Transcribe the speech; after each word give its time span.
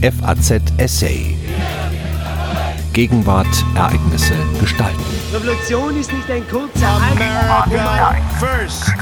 FAZ 0.00 0.62
Essay. 0.76 1.34
Gegenwart, 2.92 3.48
Ereignisse, 3.74 4.34
Gestalten. 4.60 5.02
Revolution 5.32 5.98
ist 5.98 6.12
nicht 6.12 6.30
ein 6.30 6.46
kurzer 6.48 6.88
America 6.88 8.16
first. 8.38 8.92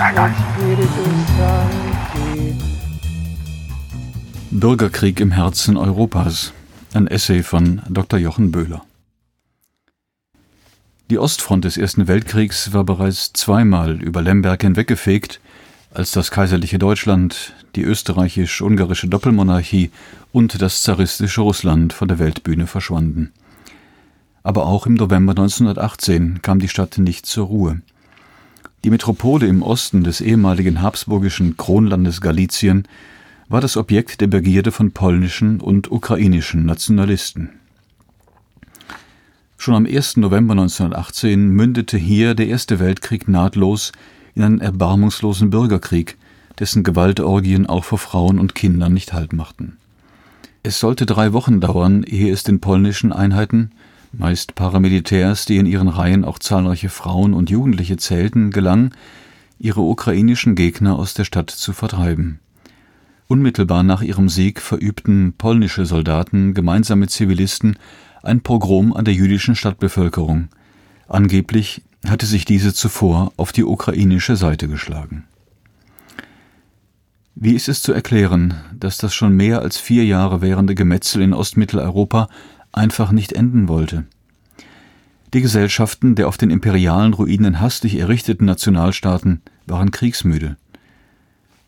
Bürgerkrieg 4.51 5.21
im 5.21 5.32
Herzen 5.32 5.77
Europas. 5.77 6.54
Ein 6.94 7.08
Essay 7.08 7.42
von 7.42 7.83
Dr. 7.90 8.19
Jochen 8.19 8.51
Böhler. 8.51 8.83
Die 11.10 11.19
Ostfront 11.19 11.67
des 11.67 11.76
Ersten 11.76 12.08
Weltkriegs 12.08 12.72
war 12.72 12.85
bereits 12.85 13.35
zweimal 13.35 14.01
über 14.01 14.22
Lemberg 14.22 14.63
hinweggefegt, 14.63 15.40
als 15.97 16.10
das 16.10 16.30
kaiserliche 16.30 16.78
Deutschland, 16.78 17.55
die 17.74 17.80
österreichisch-ungarische 17.80 19.09
Doppelmonarchie 19.09 19.91
und 20.30 20.61
das 20.61 20.83
zaristische 20.83 21.41
Russland 21.41 21.95
von 21.95 22.06
der 22.06 22.19
Weltbühne 22.19 22.66
verschwanden. 22.66 23.33
Aber 24.43 24.67
auch 24.67 24.87
im 24.87 24.93
November 24.93 25.33
1918 25.33 26.43
kam 26.43 26.59
die 26.59 26.69
Stadt 26.69 26.98
nicht 26.98 27.25
zur 27.25 27.47
Ruhe. 27.47 27.80
Die 28.84 28.91
Metropole 28.91 29.47
im 29.47 29.62
Osten 29.62 30.05
des 30.05 30.20
ehemaligen 30.20 30.83
habsburgischen 30.83 31.56
Kronlandes 31.56 32.20
Galizien 32.20 32.87
war 33.48 33.62
das 33.62 33.78
Objekt 33.78 34.20
der 34.20 34.27
Begierde 34.27 34.73
von 34.73 34.92
polnischen 34.92 35.62
und 35.62 35.91
ukrainischen 35.91 36.67
Nationalisten. 36.67 37.53
Schon 39.56 39.75
am 39.75 39.87
1. 39.87 40.19
November 40.19 40.53
1918 40.53 41.48
mündete 41.48 41.97
hier 41.97 42.34
der 42.34 42.48
Erste 42.48 42.81
Weltkrieg 42.81 43.28
nahtlos 43.28 43.92
in 44.37 44.45
einen 44.45 44.61
erbarmungslosen 44.61 45.51
Bürgerkrieg, 45.51 46.17
dessen 46.61 46.85
Gewaltorgien 46.85 47.67
auch 47.67 47.85
vor 47.85 47.99
Frauen 47.99 48.39
und 48.39 48.55
Kindern 48.55 48.93
nicht 48.93 49.12
Halt 49.12 49.33
machten. 49.33 49.79
Es 50.62 50.79
sollte 50.79 51.07
drei 51.07 51.33
Wochen 51.33 51.61
dauern, 51.61 52.03
ehe 52.05 52.33
es 52.33 52.45
den 52.45 52.61
polnischen 52.61 53.12
Einheiten, 53.12 53.71
meist 54.12 54.55
Paramilitärs, 54.55 55.47
die 55.47 55.56
in 55.56 55.67
ihren 55.67 55.89
Reihen 55.89 56.25
auch 56.25 56.39
zahlreiche 56.39 56.89
Frauen 56.89 57.34
und 57.34 57.51
Jugendliche 57.51 57.97
zählten, 57.97 58.51
gelang, 58.51 58.93
ihre 59.59 59.81
ukrainischen 59.81 60.55
Gegner 60.55 60.98
aus 60.98 61.15
der 61.15 61.25
Stadt 61.25 61.50
zu 61.50 61.73
vertreiben. 61.73 62.41
Unmittelbar 63.28 63.83
nach 63.83 64.03
ihrem 64.03 64.28
Sieg 64.28 64.61
verübten 64.61 65.34
polnische 65.37 65.87
Soldaten 65.87 66.55
gemeinsam 66.55 67.00
mit 67.00 67.11
Zivilisten 67.11 67.78
ein 68.23 68.41
Pogrom 68.41 68.93
an 68.93 69.05
der 69.05 69.15
jüdischen 69.15 69.56
Stadtbevölkerung. 69.56 70.48
Angeblich 71.09 71.83
hatte 72.11 72.27
sich 72.27 72.45
diese 72.45 72.75
zuvor 72.75 73.33
auf 73.37 73.53
die 73.53 73.65
ukrainische 73.65 74.37
Seite 74.37 74.69
geschlagen. 74.69 75.25
Wie 77.35 77.55
ist 77.55 77.69
es 77.69 77.83
zu 77.83 77.93
erklären, 77.93 78.55
dass 78.75 78.97
das 78.97 79.15
schon 79.15 79.35
mehr 79.37 79.61
als 79.61 79.77
vier 79.77 80.05
Jahre 80.05 80.41
währende 80.41 80.75
Gemetzel 80.75 81.21
in 81.23 81.34
Ostmitteleuropa 81.34 82.29
einfach 82.73 83.12
nicht 83.12 83.33
enden 83.33 83.69
wollte? 83.69 84.07
Die 85.34 85.43
Gesellschaften 85.43 86.15
der 86.15 86.29
auf 86.29 86.39
den 86.39 86.51
imperialen 86.51 87.12
Ruinen 87.12 87.61
hastig 87.61 87.99
errichteten 87.99 88.47
Nationalstaaten 88.47 89.43
waren 89.67 89.91
kriegsmüde. 89.91 90.57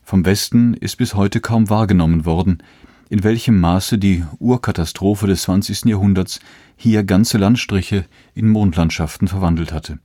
Vom 0.03 0.25
Westen 0.25 0.73
ist 0.73 0.97
bis 0.97 1.13
heute 1.13 1.39
kaum 1.39 1.69
wahrgenommen 1.69 2.25
worden, 2.25 2.63
in 3.09 3.23
welchem 3.23 3.59
Maße 3.59 3.99
die 3.99 4.23
Urkatastrophe 4.39 5.27
des 5.27 5.43
20. 5.43 5.85
Jahrhunderts 5.85 6.39
hier 6.77 7.03
ganze 7.03 7.37
Landstriche 7.37 8.05
in 8.33 8.49
Mondlandschaften 8.49 9.27
verwandelt 9.27 9.71
hatte. 9.71 9.99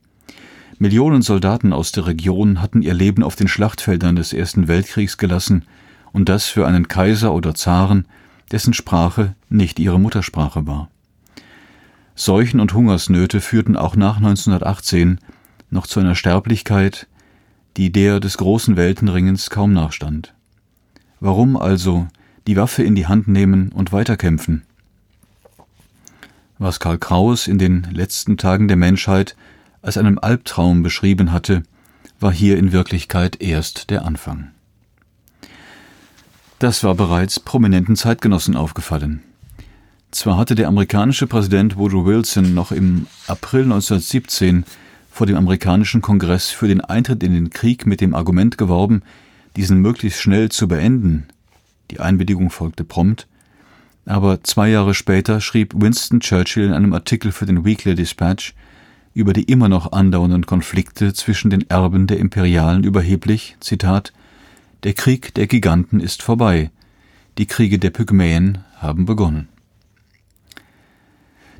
Millionen 0.79 1.23
Soldaten 1.23 1.73
aus 1.73 1.93
der 1.93 2.07
Region 2.07 2.61
hatten 2.61 2.83
ihr 2.83 2.95
Leben 2.95 3.23
auf 3.23 3.37
den 3.37 3.49
Schlachtfeldern 3.49 4.17
des 4.17 4.33
Ersten 4.33 4.69
Weltkriegs 4.69 5.19
gelassen, 5.19 5.65
und 6.13 6.29
das 6.29 6.47
für 6.47 6.67
einen 6.67 6.89
Kaiser 6.89 7.33
oder 7.35 7.55
Zaren, 7.55 8.07
dessen 8.53 8.73
Sprache 8.73 9.35
nicht 9.49 9.79
ihre 9.79 9.99
Muttersprache 9.99 10.67
war. 10.67 10.89
Seuchen 12.15 12.61
und 12.61 12.73
Hungersnöte 12.73 13.41
führten 13.41 13.77
auch 13.77 13.97
nach 13.97 14.17
1918 14.17 15.19
noch 15.71 15.87
zu 15.87 16.01
einer 16.01 16.15
Sterblichkeit, 16.15 17.09
die 17.77 17.91
der 17.91 18.21
des 18.21 18.39
großen 18.39 18.77
Weltenringens 18.77 19.51
kaum 19.51 19.73
nachstand. 19.73 20.35
Warum 21.19 21.57
also 21.57 22.07
die 22.47 22.57
Waffe 22.57 22.85
in 22.85 22.95
die 22.95 23.07
Hand 23.07 23.27
nehmen 23.27 23.73
und 23.73 23.93
weiterkämpfen? 23.93 24.63
Was 26.59 26.79
Karl 26.79 26.99
Kraus 26.99 27.49
in 27.49 27.59
den 27.59 27.83
letzten 27.93 28.37
Tagen 28.37 28.69
der 28.69 28.77
Menschheit 28.77 29.35
als 29.85 29.99
einem 29.99 30.19
Albtraum 30.19 30.83
beschrieben 30.83 31.31
hatte, 31.31 31.63
war 32.19 32.33
hier 32.33 32.57
in 32.57 32.73
Wirklichkeit 32.73 33.41
erst 33.41 33.91
der 33.91 34.05
Anfang. 34.05 34.51
Das 36.59 36.83
war 36.83 36.95
bereits 36.95 37.39
prominenten 37.39 37.95
Zeitgenossen 37.95 38.57
aufgefallen. 38.57 39.23
Zwar 40.11 40.39
hatte 40.39 40.55
der 40.55 40.69
amerikanische 40.69 41.27
Präsident 41.27 41.77
Woodrow 41.77 42.07
Wilson 42.07 42.55
noch 42.55 42.73
im 42.73 43.07
April 43.27 43.65
1917 43.65 44.65
vor 45.11 45.27
dem 45.27 45.37
amerikanischen 45.37 46.01
Kongress 46.01 46.51
für 46.51 46.69
den 46.69 46.81
Eintritt 46.81 47.23
in 47.23 47.35
den 47.35 47.51
Krieg 47.51 47.87
mit 47.87 48.01
dem 48.01 48.15
Argument 48.15 48.57
geworben, 48.57 49.03
diesen 49.57 49.81
möglichst 49.81 50.21
schnell 50.21 50.51
zu 50.51 50.67
beenden. 50.67 51.27
Die 51.91 52.01
Einwilligung 52.01 52.51
folgte 52.51 52.85
prompt, 52.85 53.27
aber 54.07 54.43
zwei 54.43 54.71
Jahre 54.71 54.95
später 54.95 55.41
schrieb 55.41 55.75
Winston 55.77 56.21
Churchill 56.21 56.69
in 56.69 56.73
einem 56.73 56.95
Artikel 56.95 57.33
für 57.33 57.45
den 57.47 57.65
Weekly 57.65 57.95
Dispatch, 57.95 58.55
über 59.15 59.33
die 59.33 59.45
immer 59.45 59.69
noch 59.69 59.93
andauernden 59.93 60.45
Konflikte 60.45 61.15
zwischen 61.15 61.49
den 61.49 61.71
Erben 61.71 62.07
der 62.07 62.19
Imperialen 62.19 62.83
überheblich, 62.83 63.57
Zitat, 63.61 64.13
Der 64.83 64.93
Krieg 64.93 65.33
der 65.35 65.47
Giganten 65.47 66.01
ist 66.01 66.23
vorbei, 66.23 66.71
die 67.39 67.47
Kriege 67.47 67.79
der 67.79 67.91
Pygmäen 67.91 68.59
haben 68.77 69.07
begonnen. 69.07 69.49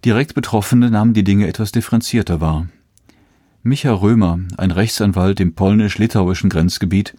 Direkt 0.05 0.35
Betroffene 0.35 0.91
nahmen 0.91 1.15
die 1.15 1.25
Dinge 1.25 1.47
etwas 1.47 1.73
differenzierter 1.73 2.41
wahr. 2.41 2.69
Micha 3.63 3.93
Römer, 3.93 4.41
ein 4.59 4.71
Rechtsanwalt 4.71 5.41
im 5.41 5.55
polnisch-litauischen 5.55 6.51
Grenzgebiet, 6.51 7.15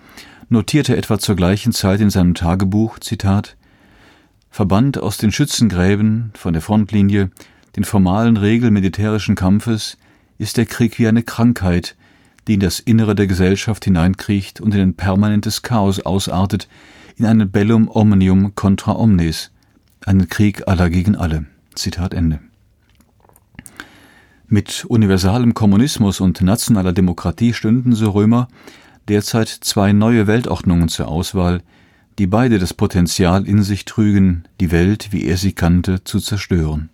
notierte 0.49 0.95
etwa 0.95 1.17
zur 1.17 1.35
gleichen 1.35 1.71
Zeit 1.71 2.01
in 2.01 2.11
seinem 2.11 2.35
Tagebuch, 2.35 2.99
Zitat, 2.99 3.55
Verbannt 4.51 4.99
aus 4.99 5.17
den 5.17 5.31
Schützengräben 5.31 6.31
von 6.35 6.53
der 6.53 6.61
Frontlinie, 6.61 7.31
den 7.75 7.83
formalen 7.83 8.37
Regeln 8.37 8.73
militärischen 8.73 9.35
Kampfes, 9.35 9.97
ist 10.37 10.57
der 10.57 10.65
Krieg 10.65 10.99
wie 10.99 11.07
eine 11.07 11.23
Krankheit, 11.23 11.95
die 12.47 12.55
in 12.55 12.59
das 12.59 12.79
Innere 12.79 13.15
der 13.15 13.27
Gesellschaft 13.27 13.85
hineinkriecht 13.85 14.61
und 14.61 14.73
in 14.75 14.81
ein 14.81 14.93
permanentes 14.93 15.61
Chaos 15.61 15.99
ausartet, 15.99 16.67
in 17.17 17.25
einen 17.25 17.49
Bellum 17.49 17.89
omnium 17.89 18.55
contra 18.55 18.95
omnes, 18.95 19.51
einen 20.05 20.29
Krieg 20.29 20.67
aller 20.67 20.89
gegen 20.89 21.15
alle. 21.15 21.45
Zitat 21.75 22.13
Ende. 22.13 22.39
Mit 24.47 24.85
universalem 24.85 25.53
Kommunismus 25.53 26.19
und 26.19 26.41
nationaler 26.41 26.93
Demokratie 26.93 27.53
stünden, 27.53 27.93
so 27.93 28.11
Römer, 28.11 28.47
derzeit 29.07 29.49
zwei 29.49 29.91
neue 29.91 30.27
Weltordnungen 30.27 30.87
zur 30.87 31.07
Auswahl, 31.07 31.61
die 32.19 32.27
beide 32.27 32.59
das 32.59 32.73
Potenzial 32.73 33.47
in 33.47 33.63
sich 33.63 33.85
trügen, 33.85 34.47
die 34.61 34.71
Welt, 34.71 35.09
wie 35.11 35.25
er 35.25 35.37
sie 35.37 35.53
kannte, 35.53 36.03
zu 36.03 36.19
zerstören. 36.19 36.89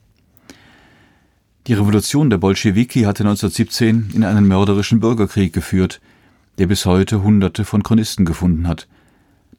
Die 1.67 1.73
Revolution 1.73 2.31
der 2.31 2.39
Bolschewiki 2.39 3.01
hatte 3.01 3.21
1917 3.21 4.09
in 4.15 4.23
einen 4.23 4.47
mörderischen 4.47 4.99
Bürgerkrieg 4.99 5.53
geführt, 5.53 6.01
der 6.57 6.65
bis 6.65 6.87
heute 6.87 7.21
Hunderte 7.21 7.65
von 7.65 7.83
Chronisten 7.83 8.25
gefunden 8.25 8.67
hat. 8.67 8.87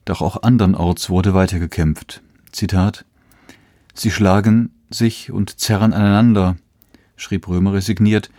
Doch 0.05 0.21
auch 0.21 0.43
andernorts 0.43 1.11
wurde 1.11 1.33
weitergekämpft. 1.33 2.21
Zitat 2.51 3.05
Sie 3.95 4.11
schlagen 4.11 4.71
sich 4.91 5.31
und 5.31 5.61
zerren 5.61 5.93
aneinander, 5.93 6.57
schrieb 7.15 7.47
Römer 7.47 7.75
resigniert, 7.75 8.31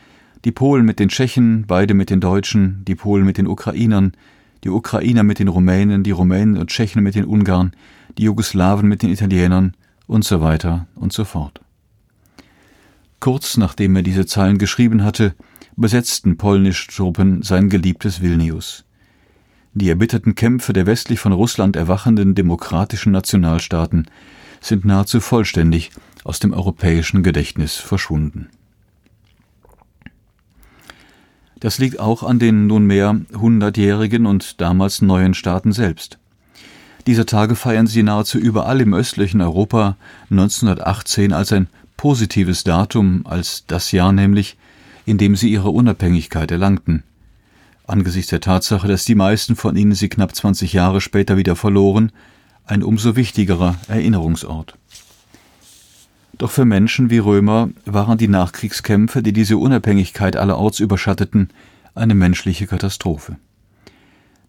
die 0.43 0.51
Polen 0.51 0.85
mit 0.85 0.99
den 0.99 1.07
Tschechen, 1.07 1.63
beide 1.65 1.93
mit 1.93 2.09
den 2.09 2.19
Deutschen, 2.19 2.83
die 2.85 2.95
Polen 2.95 3.23
mit 3.23 3.37
den 3.37 3.47
Ukrainern, 3.47 4.11
die 4.65 4.69
Ukrainer 4.69 5.23
mit 5.23 5.39
den 5.39 5.47
Rumänen, 5.47 6.03
die 6.03 6.11
Rumänen 6.11 6.57
und 6.57 6.69
Tschechen 6.69 7.01
mit 7.01 7.15
den 7.15 7.23
Ungarn, 7.23 7.71
die 8.17 8.23
Jugoslawen 8.23 8.89
mit 8.89 9.03
den 9.03 9.09
Italienern 9.09 9.73
und 10.05 10.25
so 10.25 10.41
weiter 10.41 10.87
und 10.95 11.13
so 11.13 11.23
fort. 11.23 11.62
Kurz 13.23 13.55
nachdem 13.55 13.95
er 13.95 14.01
diese 14.01 14.25
Zeilen 14.25 14.57
geschrieben 14.57 15.01
hatte, 15.01 15.33
besetzten 15.77 16.35
polnische 16.35 16.91
Truppen 16.91 17.41
sein 17.41 17.69
geliebtes 17.69 18.21
Vilnius. 18.21 18.83
Die 19.73 19.87
erbitterten 19.87 20.35
Kämpfe 20.35 20.73
der 20.73 20.87
westlich 20.87 21.21
von 21.21 21.31
Russland 21.31 21.77
erwachenden 21.77 22.35
demokratischen 22.35 23.13
Nationalstaaten 23.13 24.07
sind 24.59 24.83
nahezu 24.83 25.21
vollständig 25.21 25.91
aus 26.25 26.39
dem 26.39 26.51
europäischen 26.51 27.23
Gedächtnis 27.23 27.77
verschwunden. 27.77 28.49
Das 31.61 31.77
liegt 31.77 32.01
auch 32.01 32.23
an 32.23 32.39
den 32.39 32.67
nunmehr 32.67 33.21
hundertjährigen 33.33 34.25
und 34.25 34.59
damals 34.59 35.01
neuen 35.01 35.33
Staaten 35.33 35.71
selbst. 35.71 36.19
Diese 37.07 37.25
Tage 37.25 37.55
feiern 37.55 37.87
sie 37.87 38.03
nahezu 38.03 38.37
überall 38.37 38.81
im 38.81 38.93
östlichen 38.93 39.39
Europa 39.39 39.95
1918 40.29 41.31
als 41.31 41.53
ein 41.53 41.69
positives 42.03 42.65
Datum 42.65 43.25
als 43.25 43.63
das 43.65 43.93
Jahr 43.93 44.11
nämlich, 44.11 44.57
in 45.05 45.17
dem 45.17 45.37
sie 45.37 45.49
ihre 45.49 45.69
Unabhängigkeit 45.69 46.51
erlangten. 46.51 47.03
Angesichts 47.87 48.29
der 48.29 48.41
Tatsache, 48.41 48.89
dass 48.89 49.05
die 49.05 49.15
meisten 49.15 49.55
von 49.55 49.77
ihnen 49.77 49.93
sie 49.93 50.09
knapp 50.09 50.35
20 50.35 50.73
Jahre 50.73 50.99
später 50.99 51.37
wieder 51.37 51.55
verloren, 51.55 52.11
ein 52.65 52.83
umso 52.83 53.15
wichtigerer 53.15 53.77
Erinnerungsort. 53.87 54.77
Doch 56.37 56.51
für 56.51 56.65
Menschen 56.65 57.09
wie 57.09 57.19
Römer 57.19 57.69
waren 57.85 58.17
die 58.17 58.27
Nachkriegskämpfe, 58.27 59.23
die 59.23 59.31
diese 59.31 59.55
Unabhängigkeit 59.55 60.35
allerorts 60.35 60.81
überschatteten, 60.81 61.51
eine 61.95 62.15
menschliche 62.15 62.67
Katastrophe. 62.67 63.37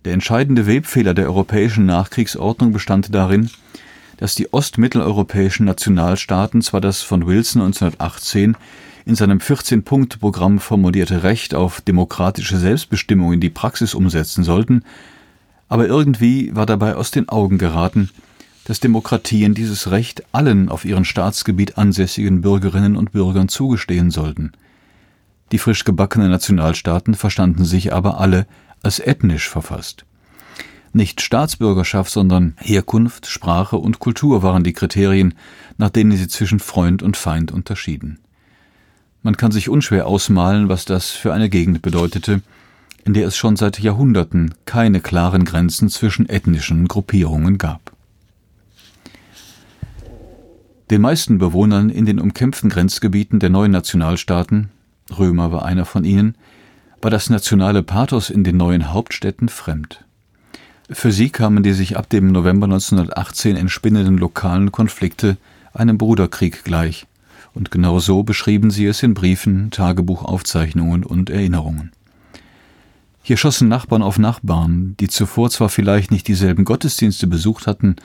Der 0.05 0.13
entscheidende 0.13 0.67
Webfehler 0.67 1.15
der 1.15 1.27
europäischen 1.27 1.87
Nachkriegsordnung 1.87 2.73
bestand 2.73 3.15
darin, 3.15 3.49
dass 4.17 4.35
die 4.35 4.53
ostmitteleuropäischen 4.53 5.67
Nationalstaaten 5.67 6.63
zwar 6.63 6.81
das 6.81 7.03
von 7.03 7.27
Wilson 7.27 7.63
1918 7.63 8.57
in 9.07 9.15
seinem 9.15 9.39
14-Punkte-Programm 9.39 10.59
formulierte 10.59 11.23
Recht 11.23 11.55
auf 11.55 11.81
demokratische 11.81 12.59
Selbstbestimmung 12.59 13.33
in 13.35 13.41
die 13.41 13.51
Praxis 13.51 13.95
umsetzen 13.95 14.45
sollten, 14.45 14.83
aber 15.69 15.87
irgendwie 15.87 16.55
war 16.55 16.67
dabei 16.67 16.97
aus 16.97 17.11
den 17.11 17.29
Augen 17.29 17.59
geraten, 17.59 18.11
dass 18.65 18.81
Demokratien 18.81 19.55
dieses 19.55 19.91
Recht 19.91 20.25
allen 20.33 20.69
auf 20.69 20.85
ihrem 20.85 21.05
Staatsgebiet 21.05 21.77
ansässigen 21.77 22.41
Bürgerinnen 22.41 22.97
und 22.97 23.13
Bürgern 23.13 23.49
zugestehen 23.49 24.11
sollten. 24.11 24.53
Die 25.53 25.59
frisch 25.59 25.85
gebackenen 25.85 26.31
Nationalstaaten 26.31 27.15
verstanden 27.15 27.65
sich 27.65 27.93
aber 27.93 28.19
alle 28.19 28.47
als 28.83 29.01
ethnisch 29.01 29.49
verfasst. 29.49 30.07
Nicht 30.97 31.21
Staatsbürgerschaft, 31.21 32.09
sondern 32.09 32.55
Herkunft, 32.61 33.27
Sprache 33.27 33.77
und 33.77 33.99
Kultur 33.99 34.45
waren 34.45 34.63
die 34.63 34.73
Kriterien, 34.73 35.35
nach 35.77 35.91
denen 35.91 36.17
sie 36.17 36.29
zwischen 36.29 36.61
Freund 36.61 37.03
und 37.03 37.17
Feind 37.17 37.51
unterschieden. 37.51 38.21
Man 39.25 39.37
kann 39.37 39.51
sich 39.51 39.69
unschwer 39.69 40.07
ausmalen, 40.07 40.69
was 40.69 40.85
das 40.85 41.11
für 41.11 41.35
eine 41.35 41.49
Gegend 41.49 41.83
bedeutete, 41.83 42.43
in 43.05 43.13
der 43.13 43.27
es 43.27 43.37
schon 43.37 43.57
seit 43.57 43.81
Jahrhunderten 43.81 44.55
keine 44.67 45.01
klaren 45.01 45.45
Grenzen 45.45 45.89
zwischen 45.89 46.29
ethnischen 46.29 46.87
Gruppierungen 46.87 47.59
gab. 47.59 47.93
Den 50.91 51.01
meisten 51.01 51.39
Bewohnern 51.39 51.91
in 51.91 52.07
den 52.07 52.21
umkämpften 52.21 52.71
Grenzgebieten 52.71 53.41
der 53.41 53.51
neuen 53.51 53.73
Nationalstaaten, 53.73 54.71
Römer 55.19 55.51
war 55.51 55.65
einer 55.65 55.87
von 55.87 56.05
ihnen, 56.05 56.37
war 57.03 57.11
das 57.11 57.31
nationale 57.31 57.83
Pathos 57.83 58.31
in 58.31 58.45
den 58.45 58.57
neuen 58.57 58.93
Hauptstädten 58.93 59.49
fremd. 59.49 60.04
Für 60.91 61.13
sie 61.13 61.31
kamen 61.31 61.63
die 61.63 61.73
sich 61.73 61.97
ab 61.97 62.11
dem 62.11 62.31
November 62.31 62.67
1918 62.67 63.57
entspinnenden 63.57 64.19
lokalen 64.19 64.71
Konflikte 64.71 65.39
einem 65.73 65.97
Bruderkrieg 65.97 66.63
gleich, 66.63 67.07
und 67.55 67.71
genau 67.71 68.01
so 68.01 68.23
beschrieben 68.23 68.71
sie 68.71 68.87
es 68.87 69.03
in 69.03 69.15
Briefen, 69.15 69.71
Tagebuchaufzeichnungen 69.71 71.03
und 71.03 71.31
Erinnerungen. 71.31 71.93
Hier 73.23 73.39
schossen 73.39 73.69
Nachbarn 73.69 74.03
auf 74.03 74.19
Nachbarn, 74.19 74.95
die 75.01 75.09
zuvor 75.09 75.49
zwar 75.49 75.71
vielleicht 75.71 76.11
nicht 76.11 76.29
dieselben 76.29 76.67
Gottesdienste 76.67 77.27
besucht 77.27 77.67
hatten 77.67 77.97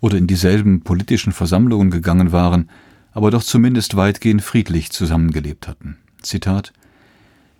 oder 0.00 0.18
in 0.18 0.26
dieselben 0.26 0.82
politischen 0.82 1.32
Versammlungen 1.32 1.90
gegangen 1.90 2.32
waren, 2.32 2.68
aber 3.12 3.30
doch 3.30 3.42
zumindest 3.42 3.96
weitgehend 3.96 4.42
friedlich 4.42 4.92
zusammengelebt 4.92 5.68
hatten. 5.68 5.96
Zitat 6.20 6.74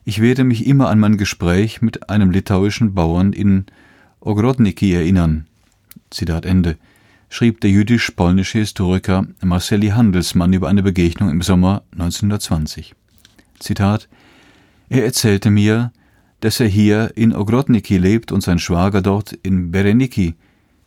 Ich 0.05 0.21
werde 0.21 0.45
mich 0.45 0.67
immer 0.67 0.91
an 0.91 0.99
mein 0.99 1.17
Gespräch 1.17 1.81
mit 1.81 2.11
einem 2.11 2.31
litauischen 2.31 2.93
Bauern 2.93 3.33
in 3.33 3.65
Ogrodniki 4.27 4.93
erinnern. 4.93 5.47
Zitat 6.11 6.47
Ende 6.47 6.77
schrieb 7.29 7.61
der 7.61 7.71
jüdisch-polnische 7.71 8.59
Historiker 8.59 9.25
Marceli 9.41 9.91
Handelsmann 9.91 10.53
über 10.53 10.69
eine 10.69 10.83
Begegnung 10.83 11.31
im 11.31 11.43
Sommer 11.43 11.85
1920. 11.93 12.97
Zitat 13.61 14.09
Er 14.89 15.05
erzählte 15.05 15.51
mir, 15.51 15.93
dass 16.41 16.59
er 16.59 16.67
hier 16.67 17.13
in 17.15 17.37
Ogrodniki 17.37 17.99
lebt 17.99 18.33
und 18.33 18.41
sein 18.41 18.59
Schwager 18.59 19.01
dort 19.01 19.33
in 19.33 19.71
Bereniki. 19.71 20.35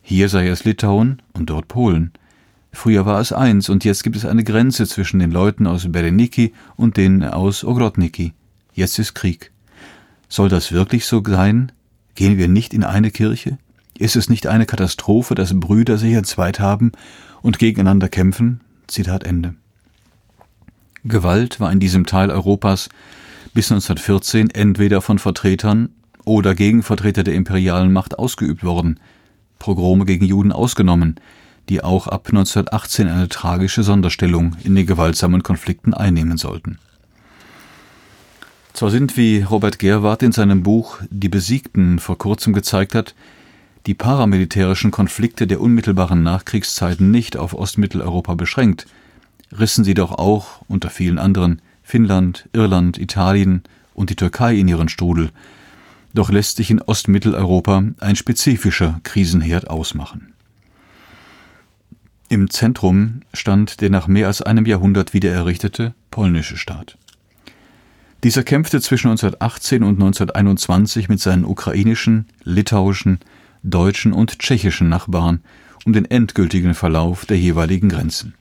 Hier 0.02 0.28
sei 0.28 0.48
es 0.48 0.64
Litauen 0.64 1.22
und 1.32 1.48
dort 1.48 1.66
Polen. 1.66 2.12
Früher 2.72 3.06
war 3.06 3.20
es 3.20 3.32
eins 3.32 3.70
und 3.70 3.86
jetzt 3.86 4.04
gibt 4.04 4.16
es 4.16 4.26
eine 4.26 4.44
Grenze 4.44 4.86
zwischen 4.86 5.18
den 5.18 5.30
Leuten 5.30 5.66
aus 5.66 5.90
Bereniki 5.90 6.52
und 6.76 6.98
denen 6.98 7.24
aus 7.24 7.64
Ogrodniki. 7.64 8.34
Jetzt 8.74 8.98
ist 8.98 9.14
Krieg. 9.14 9.50
Soll 10.28 10.50
das 10.50 10.72
wirklich 10.72 11.06
so 11.06 11.22
sein? 11.26 11.72
Gehen 12.20 12.36
wir 12.36 12.48
nicht 12.48 12.74
in 12.74 12.84
eine 12.84 13.10
Kirche? 13.10 13.56
Ist 13.98 14.14
es 14.14 14.28
nicht 14.28 14.46
eine 14.46 14.66
Katastrophe, 14.66 15.34
dass 15.34 15.58
Brüder 15.58 15.96
sich 15.96 16.12
entzweit 16.12 16.60
haben 16.60 16.92
und 17.40 17.58
gegeneinander 17.58 18.10
kämpfen? 18.10 18.60
Zitat 18.88 19.24
Ende. 19.24 19.54
Gewalt 21.02 21.60
war 21.60 21.72
in 21.72 21.80
diesem 21.80 22.04
Teil 22.04 22.30
Europas 22.30 22.90
bis 23.54 23.72
1914 23.72 24.50
entweder 24.50 25.00
von 25.00 25.18
Vertretern 25.18 25.94
oder 26.26 26.54
Gegenvertreter 26.54 27.22
der 27.22 27.32
imperialen 27.32 27.90
Macht 27.90 28.18
ausgeübt 28.18 28.64
worden, 28.64 29.00
Pogrome 29.58 30.04
gegen 30.04 30.26
Juden 30.26 30.52
ausgenommen, 30.52 31.14
die 31.70 31.82
auch 31.82 32.06
ab 32.06 32.26
1918 32.26 33.08
eine 33.08 33.30
tragische 33.30 33.82
Sonderstellung 33.82 34.56
in 34.62 34.74
den 34.74 34.84
gewaltsamen 34.84 35.42
Konflikten 35.42 35.94
einnehmen 35.94 36.36
sollten. 36.36 36.78
Zwar 38.80 38.90
sind, 38.90 39.18
wie 39.18 39.42
Robert 39.42 39.78
Gerwart 39.78 40.22
in 40.22 40.32
seinem 40.32 40.62
Buch 40.62 41.00
Die 41.10 41.28
Besiegten 41.28 41.98
vor 41.98 42.16
kurzem 42.16 42.54
gezeigt 42.54 42.94
hat, 42.94 43.14
die 43.84 43.92
paramilitärischen 43.92 44.90
Konflikte 44.90 45.46
der 45.46 45.60
unmittelbaren 45.60 46.22
Nachkriegszeiten 46.22 47.10
nicht 47.10 47.36
auf 47.36 47.52
Ostmitteleuropa 47.52 48.36
beschränkt, 48.36 48.86
rissen 49.52 49.84
sie 49.84 49.92
doch 49.92 50.12
auch, 50.12 50.62
unter 50.66 50.88
vielen 50.88 51.18
anderen, 51.18 51.60
Finnland, 51.82 52.48
Irland, 52.54 52.96
Italien 52.96 53.64
und 53.92 54.08
die 54.08 54.16
Türkei 54.16 54.54
in 54.54 54.66
ihren 54.66 54.88
Strudel. 54.88 55.28
Doch 56.14 56.30
lässt 56.30 56.56
sich 56.56 56.70
in 56.70 56.80
Ostmitteleuropa 56.80 57.84
ein 58.00 58.16
spezifischer 58.16 58.98
Krisenherd 59.02 59.68
ausmachen. 59.68 60.32
Im 62.30 62.48
Zentrum 62.48 63.20
stand 63.34 63.82
der 63.82 63.90
nach 63.90 64.08
mehr 64.08 64.28
als 64.28 64.40
einem 64.40 64.64
Jahrhundert 64.64 65.12
wiedererrichtete 65.12 65.92
polnische 66.10 66.56
Staat. 66.56 66.96
Dieser 68.22 68.42
kämpfte 68.42 68.80
zwischen 68.80 69.08
1918 69.08 69.82
und 69.82 69.94
1921 69.94 71.08
mit 71.08 71.20
seinen 71.20 71.44
ukrainischen, 71.44 72.26
litauischen, 72.44 73.18
deutschen 73.62 74.12
und 74.12 74.38
tschechischen 74.38 74.88
Nachbarn 74.88 75.40
um 75.86 75.94
den 75.94 76.04
endgültigen 76.04 76.74
Verlauf 76.74 77.24
der 77.24 77.38
jeweiligen 77.38 77.88
Grenzen. 77.88 78.34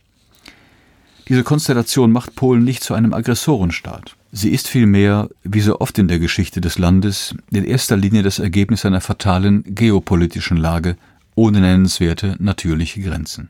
Diese 1.29 1.43
Konstellation 1.43 2.11
macht 2.11 2.35
Polen 2.35 2.63
nicht 2.63 2.83
zu 2.83 2.93
einem 2.93 3.13
Aggressorenstaat. 3.13 4.15
Sie 4.31 4.49
ist 4.49 4.67
vielmehr, 4.67 5.29
wie 5.43 5.61
so 5.61 5.79
oft 5.79 5.97
in 5.97 6.07
der 6.07 6.19
Geschichte 6.19 6.59
des 6.59 6.77
Landes, 6.77 7.35
in 7.51 7.63
erster 7.63 7.95
Linie 7.95 8.23
das 8.23 8.39
Ergebnis 8.39 8.85
einer 8.85 8.99
fatalen 8.99 9.63
geopolitischen 9.63 10.57
Lage 10.57 10.97
ohne 11.35 11.61
nennenswerte 11.61 12.35
natürliche 12.39 13.01
Grenzen. 13.01 13.49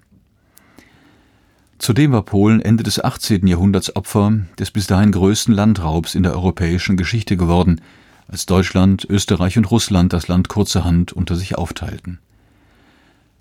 Zudem 1.79 2.11
war 2.11 2.23
Polen 2.23 2.61
Ende 2.61 2.83
des 2.83 3.01
18. 3.01 3.47
Jahrhunderts 3.47 3.95
Opfer 3.95 4.33
des 4.59 4.69
bis 4.69 4.88
dahin 4.88 5.13
größten 5.13 5.53
Landraubs 5.53 6.13
in 6.13 6.24
der 6.24 6.33
europäischen 6.33 6.98
Geschichte 6.98 7.38
geworden, 7.38 7.79
als 8.27 8.45
Deutschland, 8.45 9.07
Österreich 9.09 9.57
und 9.57 9.71
Russland 9.71 10.12
das 10.12 10.27
Land 10.27 10.50
kurzerhand 10.50 11.13
unter 11.13 11.38
sich 11.38 11.57
aufteilten. 11.57 12.19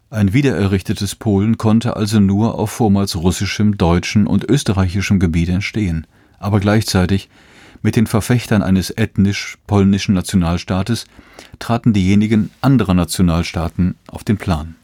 Ein 0.09 0.33
wiedererrichtetes 0.33 1.17
Polen 1.17 1.59
konnte 1.59 1.97
also 1.97 2.21
nur 2.21 2.55
auf 2.55 2.71
vormals 2.71 3.17
russischem, 3.17 3.77
deutschen 3.77 4.29
und 4.29 4.49
österreichischem 4.49 5.19
Gebiet 5.19 5.49
entstehen, 5.49 6.07
aber 6.39 6.61
gleichzeitig 6.61 7.29
mit 7.83 7.97
den 7.97 8.07
Verfechtern 8.07 8.63
eines 8.63 8.97
ethnisch 8.97 9.59
polnischen 9.67 10.15
Nationalstaates 10.15 11.07
traten 11.59 11.93
diejenigen 11.93 12.51
anderer 12.61 12.95
Nationalstaaten 12.95 13.97
auf 14.07 14.23
den 14.23 14.39
Plan. 14.39 14.77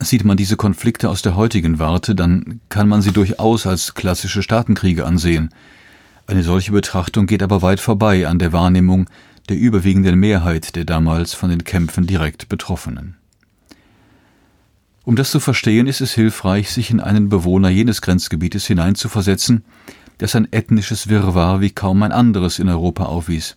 Sieht 0.00 0.24
man 0.24 0.36
diese 0.36 0.56
Konflikte 0.56 1.10
aus 1.10 1.22
der 1.22 1.34
heutigen 1.34 1.78
Warte, 1.78 2.14
dann 2.14 2.60
kann 2.68 2.88
man 2.88 3.02
sie 3.02 3.12
durchaus 3.12 3.66
als 3.66 3.94
klassische 3.94 4.42
Staatenkriege 4.42 5.04
ansehen, 5.04 5.50
eine 6.28 6.42
solche 6.42 6.72
Betrachtung 6.72 7.26
geht 7.26 7.42
aber 7.42 7.62
weit 7.62 7.80
vorbei 7.80 8.28
an 8.28 8.38
der 8.38 8.52
Wahrnehmung 8.52 9.08
der 9.48 9.56
überwiegenden 9.56 10.20
Mehrheit 10.20 10.76
der 10.76 10.84
damals 10.84 11.32
von 11.32 11.48
den 11.48 11.64
Kämpfen 11.64 12.06
direkt 12.06 12.50
Betroffenen. 12.50 13.16
Um 15.04 15.16
das 15.16 15.30
zu 15.30 15.40
verstehen, 15.40 15.86
ist 15.86 16.02
es 16.02 16.12
hilfreich, 16.12 16.70
sich 16.70 16.90
in 16.90 17.00
einen 17.00 17.30
Bewohner 17.30 17.70
jenes 17.70 18.02
Grenzgebietes 18.02 18.66
hineinzuversetzen, 18.66 19.64
das 20.18 20.34
ein 20.34 20.52
ethnisches 20.52 21.08
Wirrwarr 21.08 21.62
wie 21.62 21.70
kaum 21.70 22.02
ein 22.02 22.12
anderes 22.12 22.58
in 22.58 22.68
Europa 22.68 23.04
aufwies. 23.04 23.56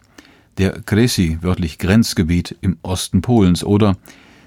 Der 0.57 0.81
Kresi, 0.81 1.39
wörtlich 1.41 1.77
Grenzgebiet 1.77 2.55
im 2.61 2.77
Osten 2.83 3.21
Polens 3.21 3.65
oder, 3.65 3.97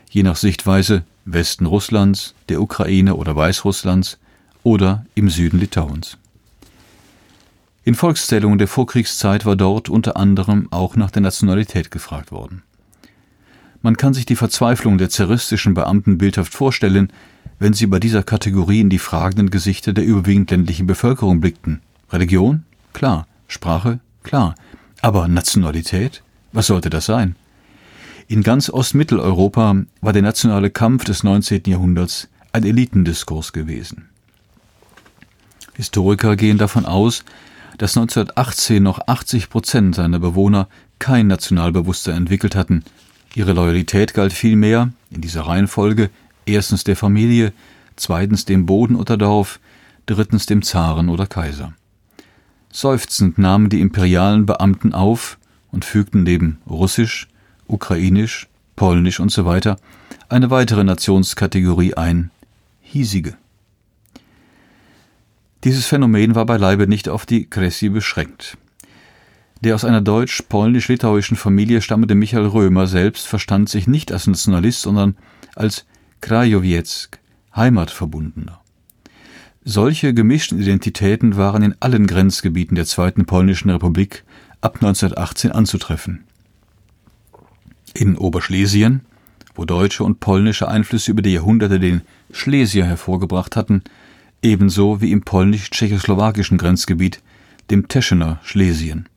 je 0.09 0.23
nach 0.23 0.37
Sichtweise, 0.37 1.05
Westen 1.25 1.67
Russlands, 1.67 2.35
der 2.49 2.61
Ukraine 2.61 3.15
oder 3.15 3.35
Weißrusslands 3.35 4.19
oder 4.63 5.07
im 5.15 5.31
Süden 5.31 5.59
Litauens. 5.59 6.19
In 7.85 7.95
Volkszählungen 7.95 8.59
der 8.59 8.69
Vorkriegszeit 8.69 9.45
war 9.45 9.57
dort 9.57 9.89
unter 9.89 10.17
anderem 10.17 10.69
auch 10.71 10.97
nach 10.97 11.11
der 11.11 11.23
Nationalität 11.23 11.91
gefragt 11.91 12.33
worden. 12.33 12.63
Man 13.83 13.99
kann 13.99 14.15
sich 14.15 14.25
die 14.25 14.37
Verzweiflung 14.37 14.97
der 14.97 15.11
zaristischen 15.11 15.75
Beamten 15.75 16.17
bildhaft 16.17 16.55
vorstellen, 16.55 17.13
wenn 17.59 17.75
sie 17.75 17.87
bei 17.87 18.01
dieser 18.01 18.23
Kategorie 18.23 18.81
in 18.81 18.89
die 18.89 18.99
fragenden 18.99 19.51
Gesichter 19.51 19.93
der 19.93 20.05
überwiegend 20.05 20.51
ländlichen 20.51 20.87
Bevölkerung 20.87 21.41
blickten. 21.41 21.83
Religion? 22.11 22.65
Klar. 22.95 23.27
Sprache? 23.47 24.01
Klar. 24.23 24.55
Aber 25.03 25.29
Nationalität? 25.29 26.23
Was 26.53 26.69
sollte 26.69 26.89
das 26.89 27.05
sein? 27.05 27.37
In 28.27 28.43
ganz 28.43 28.71
Ostmitteleuropa 28.71 29.85
war 30.01 30.13
der 30.13 30.23
nationale 30.23 30.71
Kampf 30.71 31.05
des 31.05 31.25
19. 31.25 31.63
Jahrhunderts 31.67 32.29
ein 32.53 32.65
Elitendiskurs 32.65 33.53
gewesen. 33.53 34.09
Historiker 35.75 36.37
gehen 36.37 36.57
davon 36.57 36.87
aus, 36.87 37.25
dass 37.77 37.97
1918 37.97 38.83
noch 38.83 39.01
80 39.07 39.51
Prozent 39.51 39.95
seiner 39.95 40.21
Bewohner 40.21 40.69
kein 40.99 41.27
Nationalbewusstsein 41.27 42.17
entwickelt 42.17 42.55
hatten. 42.55 42.85
Ihre 43.35 43.53
Loyalität 43.53 44.15
galt 44.15 44.33
vielmehr, 44.33 44.91
in 45.11 45.21
dieser 45.21 45.43
Reihenfolge, 45.43 46.09
erstens 46.47 46.85
der 46.85 46.97
Familie, 46.97 47.53
zweitens 47.97 48.45
dem 48.45 48.65
Boden 48.65 48.97
oder 48.97 49.17
Dorf, 49.17 49.61
drittens 50.07 50.47
dem 50.47 50.63
Zaren 50.63 51.09
oder 51.09 51.27
Kaiser. 51.27 51.75
Seufzend 52.71 53.37
nahmen 53.37 53.69
die 53.69 53.81
imperialen 53.81 54.47
Beamten 54.47 54.95
auf 54.95 55.39
und 55.73 55.85
fügten 55.85 56.23
neben 56.23 56.59
Russisch, 56.69 57.29
Ukrainisch, 57.67 58.49
Polnisch 58.77 59.21
usw. 59.21 59.61
So 59.63 59.77
eine 60.29 60.51
weitere 60.51 60.85
Nationskategorie 60.85 61.95
ein, 61.95 62.31
hiesige. 62.81 63.37
Dieses 65.65 65.87
Phänomen 65.87 66.35
war 66.35 66.45
beileibe 66.45 66.87
nicht 66.87 67.09
auf 67.09 67.25
die 67.25 67.49
Kressi 67.49 67.89
beschränkt. 67.89 68.59
Der 69.61 69.75
aus 69.75 69.85
einer 69.85 70.03
deutsch-polnisch-litauischen 70.03 71.37
Familie 71.37 71.81
stammende 71.81 72.15
Michael 72.15 72.47
Römer 72.47 72.87
selbst 72.87 73.27
verstand 73.27 73.71
sich 73.71 73.87
nicht 73.87 74.13
als 74.13 74.27
Nationalist, 74.27 74.83
sondern 74.83 75.17
als 75.55 75.87
Krajowieck, 76.21 77.19
Heimatverbundener. 77.57 78.61
Solche 79.65 80.13
gemischten 80.13 80.61
Identitäten 80.61 81.37
waren 81.37 81.63
in 81.63 81.75
allen 81.81 82.07
Grenzgebieten 82.07 82.75
der 82.75 82.85
Zweiten 82.85 83.25
Polnischen 83.25 83.71
Republik 83.71 84.25
ab 84.61 84.75
1918 84.77 85.53
anzutreffen. 85.53 86.25
In 87.97 88.19
Oberschlesien, 88.19 89.03
wo 89.55 89.65
deutsche 89.65 90.03
und 90.03 90.19
polnische 90.19 90.67
Einflüsse 90.67 91.13
über 91.13 91.23
die 91.23 91.33
Jahrhunderte 91.33 91.79
den 91.79 92.03
Schlesier 92.33 92.85
hervorgebracht 92.85 93.55
hatten, 93.55 93.85
ebenso 94.43 95.01
wie 95.01 95.13
im 95.13 95.23
polnisch-tschechoslowakischen 95.23 96.59
Grenzgebiet, 96.59 97.23
dem 97.71 97.87
Teschener 97.87 98.41
Schlesien. 98.43 99.09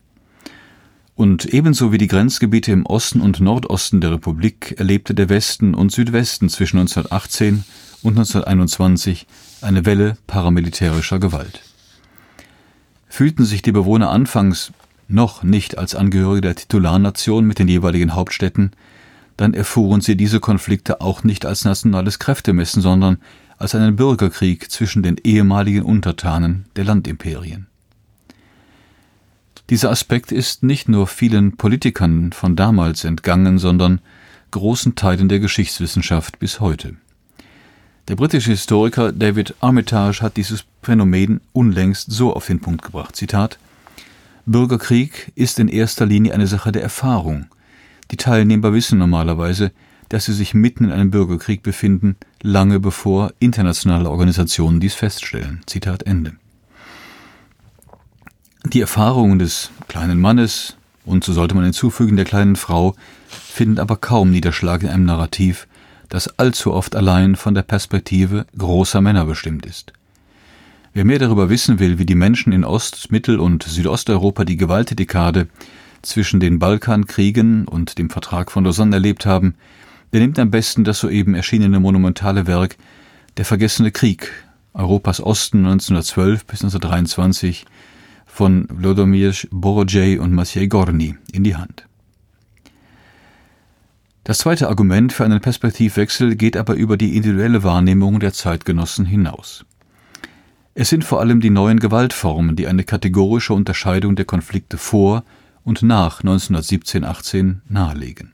Und 1.16 1.46
ebenso 1.46 1.90
wie 1.90 1.98
die 1.98 2.06
Grenzgebiete 2.06 2.70
im 2.70 2.86
Osten 2.86 3.20
und 3.20 3.40
Nordosten 3.40 4.00
der 4.00 4.12
Republik 4.12 4.76
erlebte 4.78 5.14
der 5.14 5.28
Westen 5.28 5.74
und 5.74 5.90
Südwesten 5.90 6.48
zwischen 6.48 6.78
1918 6.78 7.64
und 8.04 8.12
1921 8.12 9.26
eine 9.60 9.84
Welle 9.84 10.16
paramilitärischer 10.28 11.18
Gewalt. 11.18 11.62
Fühlten 13.08 13.44
sich 13.44 13.62
die 13.62 13.72
Bewohner 13.72 14.10
anfangs 14.10 14.72
noch 15.08 15.42
nicht 15.42 15.78
als 15.78 15.94
Angehörige 15.94 16.42
der 16.42 16.54
Titularnation 16.54 17.46
mit 17.46 17.58
den 17.58 17.68
jeweiligen 17.68 18.14
Hauptstädten, 18.14 18.72
dann 19.36 19.54
erfuhren 19.54 20.00
sie 20.00 20.16
diese 20.16 20.40
Konflikte 20.40 21.00
auch 21.00 21.24
nicht 21.24 21.46
als 21.46 21.64
nationales 21.64 22.18
Kräftemessen, 22.18 22.82
sondern 22.82 23.18
als 23.56 23.74
einen 23.74 23.96
Bürgerkrieg 23.96 24.70
zwischen 24.70 25.02
den 25.02 25.16
ehemaligen 25.22 25.82
Untertanen 25.82 26.66
der 26.76 26.84
Landimperien. 26.84 27.66
Dieser 29.70 29.90
Aspekt 29.90 30.32
ist 30.32 30.62
nicht 30.62 30.88
nur 30.88 31.06
vielen 31.06 31.56
Politikern 31.56 32.32
von 32.32 32.56
damals 32.56 33.04
entgangen, 33.04 33.58
sondern 33.58 34.00
großen 34.50 34.94
Teilen 34.94 35.28
der 35.28 35.40
Geschichtswissenschaft 35.40 36.38
bis 36.38 36.60
heute. 36.60 36.96
Der 38.08 38.16
britische 38.16 38.52
Historiker 38.52 39.12
David 39.12 39.54
Armitage 39.60 40.22
hat 40.22 40.38
dieses 40.38 40.64
Phänomen 40.82 41.42
unlängst 41.52 42.10
so 42.10 42.32
auf 42.32 42.46
den 42.46 42.60
Punkt 42.60 42.82
gebracht. 42.82 43.14
Zitat 43.14 43.58
Bürgerkrieg 44.50 45.30
ist 45.34 45.58
in 45.58 45.68
erster 45.68 46.06
Linie 46.06 46.32
eine 46.32 46.46
Sache 46.46 46.72
der 46.72 46.82
Erfahrung. 46.82 47.46
Die 48.10 48.16
Teilnehmer 48.16 48.72
wissen 48.72 48.98
normalerweise, 48.98 49.72
dass 50.08 50.24
sie 50.24 50.32
sich 50.32 50.54
mitten 50.54 50.84
in 50.84 50.92
einem 50.92 51.10
Bürgerkrieg 51.10 51.62
befinden, 51.62 52.16
lange 52.42 52.80
bevor 52.80 53.32
internationale 53.40 54.08
Organisationen 54.08 54.80
dies 54.80 54.94
feststellen. 54.94 55.60
Zitat 55.66 56.04
Ende. 56.04 56.32
Die 58.64 58.80
Erfahrungen 58.80 59.38
des 59.38 59.70
kleinen 59.86 60.18
Mannes 60.18 60.76
und 61.04 61.24
so 61.24 61.34
sollte 61.34 61.54
man 61.54 61.64
hinzufügen 61.64 62.16
der 62.16 62.24
kleinen 62.24 62.56
Frau 62.56 62.94
finden 63.28 63.78
aber 63.78 63.96
kaum 63.96 64.30
Niederschlag 64.30 64.82
in 64.82 64.88
einem 64.88 65.04
Narrativ, 65.04 65.68
das 66.08 66.38
allzu 66.38 66.72
oft 66.72 66.96
allein 66.96 67.36
von 67.36 67.54
der 67.54 67.62
Perspektive 67.62 68.46
großer 68.56 69.02
Männer 69.02 69.26
bestimmt 69.26 69.66
ist. 69.66 69.92
Wer 70.94 71.04
mehr 71.04 71.18
darüber 71.18 71.50
wissen 71.50 71.78
will, 71.78 71.98
wie 71.98 72.06
die 72.06 72.14
Menschen 72.14 72.52
in 72.52 72.64
Ost-, 72.64 73.12
Mittel- 73.12 73.40
und 73.40 73.62
Südosteuropa 73.62 74.44
die 74.44 74.56
Gewaltdekade 74.56 75.48
zwischen 76.02 76.40
den 76.40 76.58
Balkankriegen 76.58 77.66
und 77.66 77.98
dem 77.98 78.10
Vertrag 78.10 78.50
von 78.50 78.64
Lausanne 78.64 78.96
erlebt 78.96 79.26
haben, 79.26 79.54
der 80.12 80.20
nimmt 80.20 80.38
am 80.38 80.50
besten 80.50 80.84
das 80.84 81.00
soeben 81.00 81.34
erschienene 81.34 81.80
monumentale 81.80 82.46
Werk 82.46 82.76
Der 83.36 83.44
vergessene 83.44 83.92
Krieg, 83.92 84.32
Europas 84.72 85.20
Osten 85.20 85.58
1912 85.58 86.46
bis 86.46 86.62
1923 86.62 87.66
von 88.26 88.66
Wlodomir 88.70 89.34
Borodej 89.50 90.18
und 90.18 90.32
Maciej 90.32 90.68
Gorny 90.68 91.16
in 91.32 91.44
die 91.44 91.56
Hand. 91.56 91.86
Das 94.24 94.38
zweite 94.38 94.68
Argument 94.68 95.12
für 95.12 95.24
einen 95.24 95.40
Perspektivwechsel 95.40 96.36
geht 96.36 96.56
aber 96.56 96.74
über 96.74 96.96
die 96.96 97.16
individuelle 97.16 97.62
Wahrnehmung 97.62 98.20
der 98.20 98.32
Zeitgenossen 98.32 99.06
hinaus. 99.06 99.64
Es 100.80 100.90
sind 100.90 101.04
vor 101.04 101.18
allem 101.18 101.40
die 101.40 101.50
neuen 101.50 101.80
Gewaltformen, 101.80 102.54
die 102.54 102.68
eine 102.68 102.84
kategorische 102.84 103.52
Unterscheidung 103.52 104.14
der 104.14 104.26
Konflikte 104.26 104.78
vor 104.78 105.24
und 105.64 105.82
nach 105.82 106.22
1917-18 106.22 107.56
nahelegen 107.68 108.32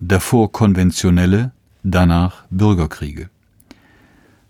davor 0.00 0.52
konventionelle, 0.52 1.52
danach 1.82 2.44
Bürgerkriege. 2.50 3.30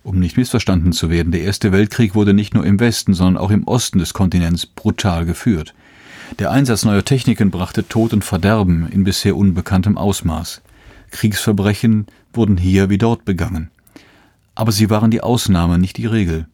Um 0.02 0.18
nicht 0.18 0.36
missverstanden 0.36 0.92
zu 0.92 1.10
werden, 1.10 1.32
der 1.32 1.42
Erste 1.42 1.72
Weltkrieg 1.72 2.14
wurde 2.14 2.34
nicht 2.34 2.54
nur 2.54 2.64
im 2.64 2.80
Westen, 2.80 3.14
sondern 3.14 3.42
auch 3.42 3.50
im 3.50 3.64
Osten 3.64 3.98
des 3.98 4.14
Kontinents 4.14 4.66
brutal 4.66 5.26
geführt. 5.26 5.74
Der 6.38 6.50
Einsatz 6.50 6.84
neuer 6.84 7.04
Techniken 7.04 7.50
brachte 7.50 7.86
Tod 7.88 8.12
und 8.12 8.24
Verderben 8.24 8.88
in 8.90 9.04
bisher 9.04 9.36
unbekanntem 9.36 9.96
Ausmaß. 9.96 10.62
Kriegsverbrechen 11.10 12.06
wurden 12.32 12.58
hier 12.58 12.90
wie 12.90 12.98
dort 12.98 13.24
begangen. 13.24 13.70
Aber 14.54 14.72
sie 14.72 14.90
waren 14.90 15.10
die 15.10 15.22
Ausnahme, 15.22 15.78
nicht 15.78 15.96
die 15.96 16.06
Regel. 16.06 16.46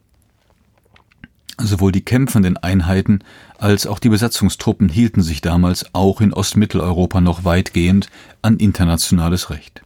Sowohl 1.58 1.92
die 1.92 2.04
kämpfenden 2.04 2.56
Einheiten 2.56 3.20
als 3.58 3.86
auch 3.86 3.98
die 3.98 4.08
Besatzungstruppen 4.08 4.88
hielten 4.88 5.22
sich 5.22 5.40
damals 5.40 5.94
auch 5.94 6.20
in 6.20 6.32
Ostmitteleuropa 6.32 7.20
noch 7.20 7.44
weitgehend 7.44 8.10
an 8.42 8.56
internationales 8.56 9.50
Recht. 9.50 9.82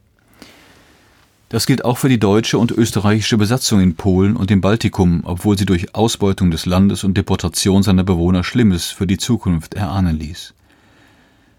Das 1.49 1.65
gilt 1.65 1.83
auch 1.83 1.97
für 1.97 2.09
die 2.09 2.19
deutsche 2.19 2.59
und 2.59 2.71
österreichische 2.71 3.37
Besatzung 3.37 3.81
in 3.81 3.95
Polen 3.95 4.35
und 4.35 4.51
im 4.51 4.61
Baltikum, 4.61 5.21
obwohl 5.23 5.57
sie 5.57 5.65
durch 5.65 5.95
Ausbeutung 5.95 6.51
des 6.51 6.67
Landes 6.67 7.03
und 7.03 7.17
Deportation 7.17 7.81
seiner 7.81 8.03
Bewohner 8.03 8.43
Schlimmes 8.43 8.85
für 8.85 9.07
die 9.07 9.17
Zukunft 9.17 9.73
erahnen 9.73 10.17
ließ. 10.17 10.53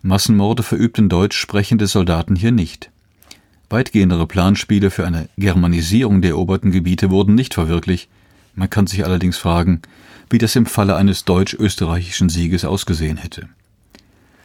Massenmorde 0.02 0.62
verübten 0.62 1.08
deutsch 1.08 1.36
sprechende 1.36 1.88
Soldaten 1.88 2.36
hier 2.36 2.52
nicht. 2.52 2.90
Weitgehendere 3.68 4.26
Planspiele 4.26 4.90
für 4.90 5.06
eine 5.06 5.28
Germanisierung 5.36 6.22
der 6.22 6.30
eroberten 6.30 6.70
Gebiete 6.70 7.10
wurden 7.10 7.34
nicht 7.34 7.54
verwirklicht, 7.54 8.08
man 8.60 8.68
kann 8.68 8.86
sich 8.86 9.06
allerdings 9.06 9.38
fragen, 9.38 9.80
wie 10.28 10.36
das 10.36 10.54
im 10.54 10.66
Falle 10.66 10.94
eines 10.94 11.24
deutsch-österreichischen 11.24 12.28
Sieges 12.28 12.66
ausgesehen 12.66 13.16
hätte. 13.16 13.48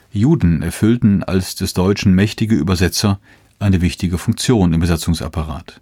Juden 0.09 0.61
erfüllten 0.61 1.21
als 1.21 1.55
des 1.55 1.73
Deutschen 1.73 2.15
mächtige 2.15 2.55
Übersetzer 2.55 3.19
eine 3.59 3.81
wichtige 3.81 4.17
Funktion 4.17 4.71
im 4.71 4.79
Besatzungsapparat. 4.79 5.81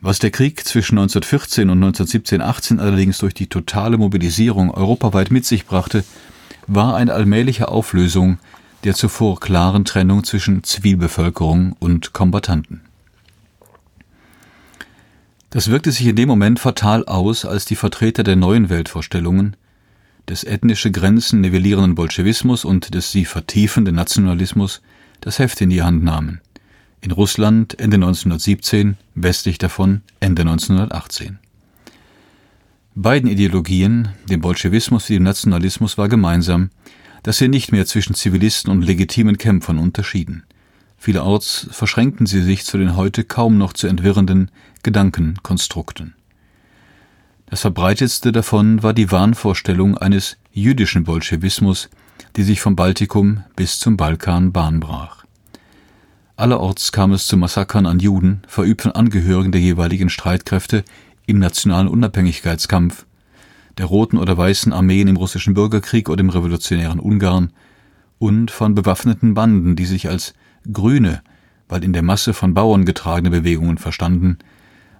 Was 0.00 0.20
der 0.20 0.30
Krieg 0.30 0.64
zwischen 0.64 0.96
1914 0.96 1.70
und 1.70 1.82
1917-18 1.82 2.78
allerdings 2.78 3.18
durch 3.18 3.34
die 3.34 3.48
totale 3.48 3.98
Mobilisierung 3.98 4.70
europaweit 4.70 5.32
mit 5.32 5.44
sich 5.44 5.66
brachte, 5.66 6.04
war 6.68 6.94
eine 6.94 7.14
allmähliche 7.14 7.66
Auflösung 7.66 8.38
der 8.84 8.94
zuvor 8.94 9.40
klaren 9.40 9.84
Trennung 9.84 10.22
zwischen 10.22 10.62
Zivilbevölkerung 10.62 11.74
und 11.80 12.12
Kombattanten. 12.12 12.82
Das 15.52 15.68
wirkte 15.68 15.92
sich 15.92 16.06
in 16.06 16.16
dem 16.16 16.30
Moment 16.30 16.60
fatal 16.60 17.04
aus, 17.04 17.44
als 17.44 17.66
die 17.66 17.76
Vertreter 17.76 18.22
der 18.22 18.36
neuen 18.36 18.70
Weltvorstellungen, 18.70 19.54
des 20.26 20.44
ethnische 20.44 20.90
Grenzen 20.90 21.42
nivellierenden 21.42 21.94
Bolschewismus 21.94 22.64
und 22.64 22.94
des 22.94 23.12
sie 23.12 23.26
vertiefenden 23.26 23.94
Nationalismus 23.94 24.80
das 25.20 25.38
Heft 25.38 25.60
in 25.60 25.68
die 25.68 25.82
Hand 25.82 26.02
nahmen. 26.02 26.40
In 27.02 27.10
Russland 27.10 27.78
Ende 27.78 27.96
1917, 27.96 28.96
westlich 29.14 29.58
davon 29.58 30.00
Ende 30.20 30.40
1918. 30.40 31.38
Beiden 32.94 33.28
Ideologien, 33.28 34.08
dem 34.30 34.40
Bolschewismus 34.40 35.10
wie 35.10 35.14
dem 35.14 35.24
Nationalismus, 35.24 35.98
war 35.98 36.08
gemeinsam, 36.08 36.70
dass 37.24 37.36
sie 37.36 37.48
nicht 37.48 37.72
mehr 37.72 37.84
zwischen 37.84 38.14
Zivilisten 38.14 38.72
und 38.72 38.80
legitimen 38.80 39.36
Kämpfern 39.36 39.78
unterschieden. 39.78 40.44
Vielerorts 40.96 41.66
verschränkten 41.72 42.26
sie 42.26 42.40
sich 42.40 42.64
zu 42.64 42.78
den 42.78 42.96
heute 42.96 43.24
kaum 43.24 43.58
noch 43.58 43.74
zu 43.74 43.86
entwirrenden 43.86 44.50
Gedankenkonstrukten. 44.82 46.14
Das 47.46 47.60
verbreitetste 47.60 48.32
davon 48.32 48.82
war 48.82 48.94
die 48.94 49.10
Wahnvorstellung 49.10 49.98
eines 49.98 50.38
jüdischen 50.52 51.04
Bolschewismus, 51.04 51.90
die 52.36 52.42
sich 52.42 52.60
vom 52.60 52.76
Baltikum 52.76 53.44
bis 53.56 53.78
zum 53.78 53.96
Balkan 53.96 54.52
Bahn 54.52 54.80
brach. 54.80 55.24
Allerorts 56.36 56.92
kam 56.92 57.12
es 57.12 57.26
zu 57.26 57.36
Massakern 57.36 57.86
an 57.86 58.00
Juden, 58.00 58.42
verübt 58.48 58.82
von 58.82 58.92
Angehörigen 58.92 59.52
der 59.52 59.60
jeweiligen 59.60 60.08
Streitkräfte 60.08 60.82
im 61.26 61.38
nationalen 61.38 61.88
Unabhängigkeitskampf, 61.88 63.06
der 63.78 63.86
Roten 63.86 64.18
oder 64.18 64.36
Weißen 64.36 64.72
Armeen 64.72 65.08
im 65.08 65.16
russischen 65.16 65.54
Bürgerkrieg 65.54 66.08
oder 66.08 66.20
im 66.20 66.30
revolutionären 66.30 67.00
Ungarn 67.00 67.52
und 68.18 68.50
von 68.50 68.74
bewaffneten 68.74 69.34
Banden, 69.34 69.76
die 69.76 69.84
sich 69.84 70.08
als 70.08 70.34
Grüne, 70.72 71.22
weil 71.68 71.84
in 71.84 71.92
der 71.92 72.02
Masse 72.02 72.34
von 72.34 72.54
Bauern 72.54 72.84
getragene 72.84 73.30
Bewegungen 73.30 73.78
verstanden, 73.78 74.38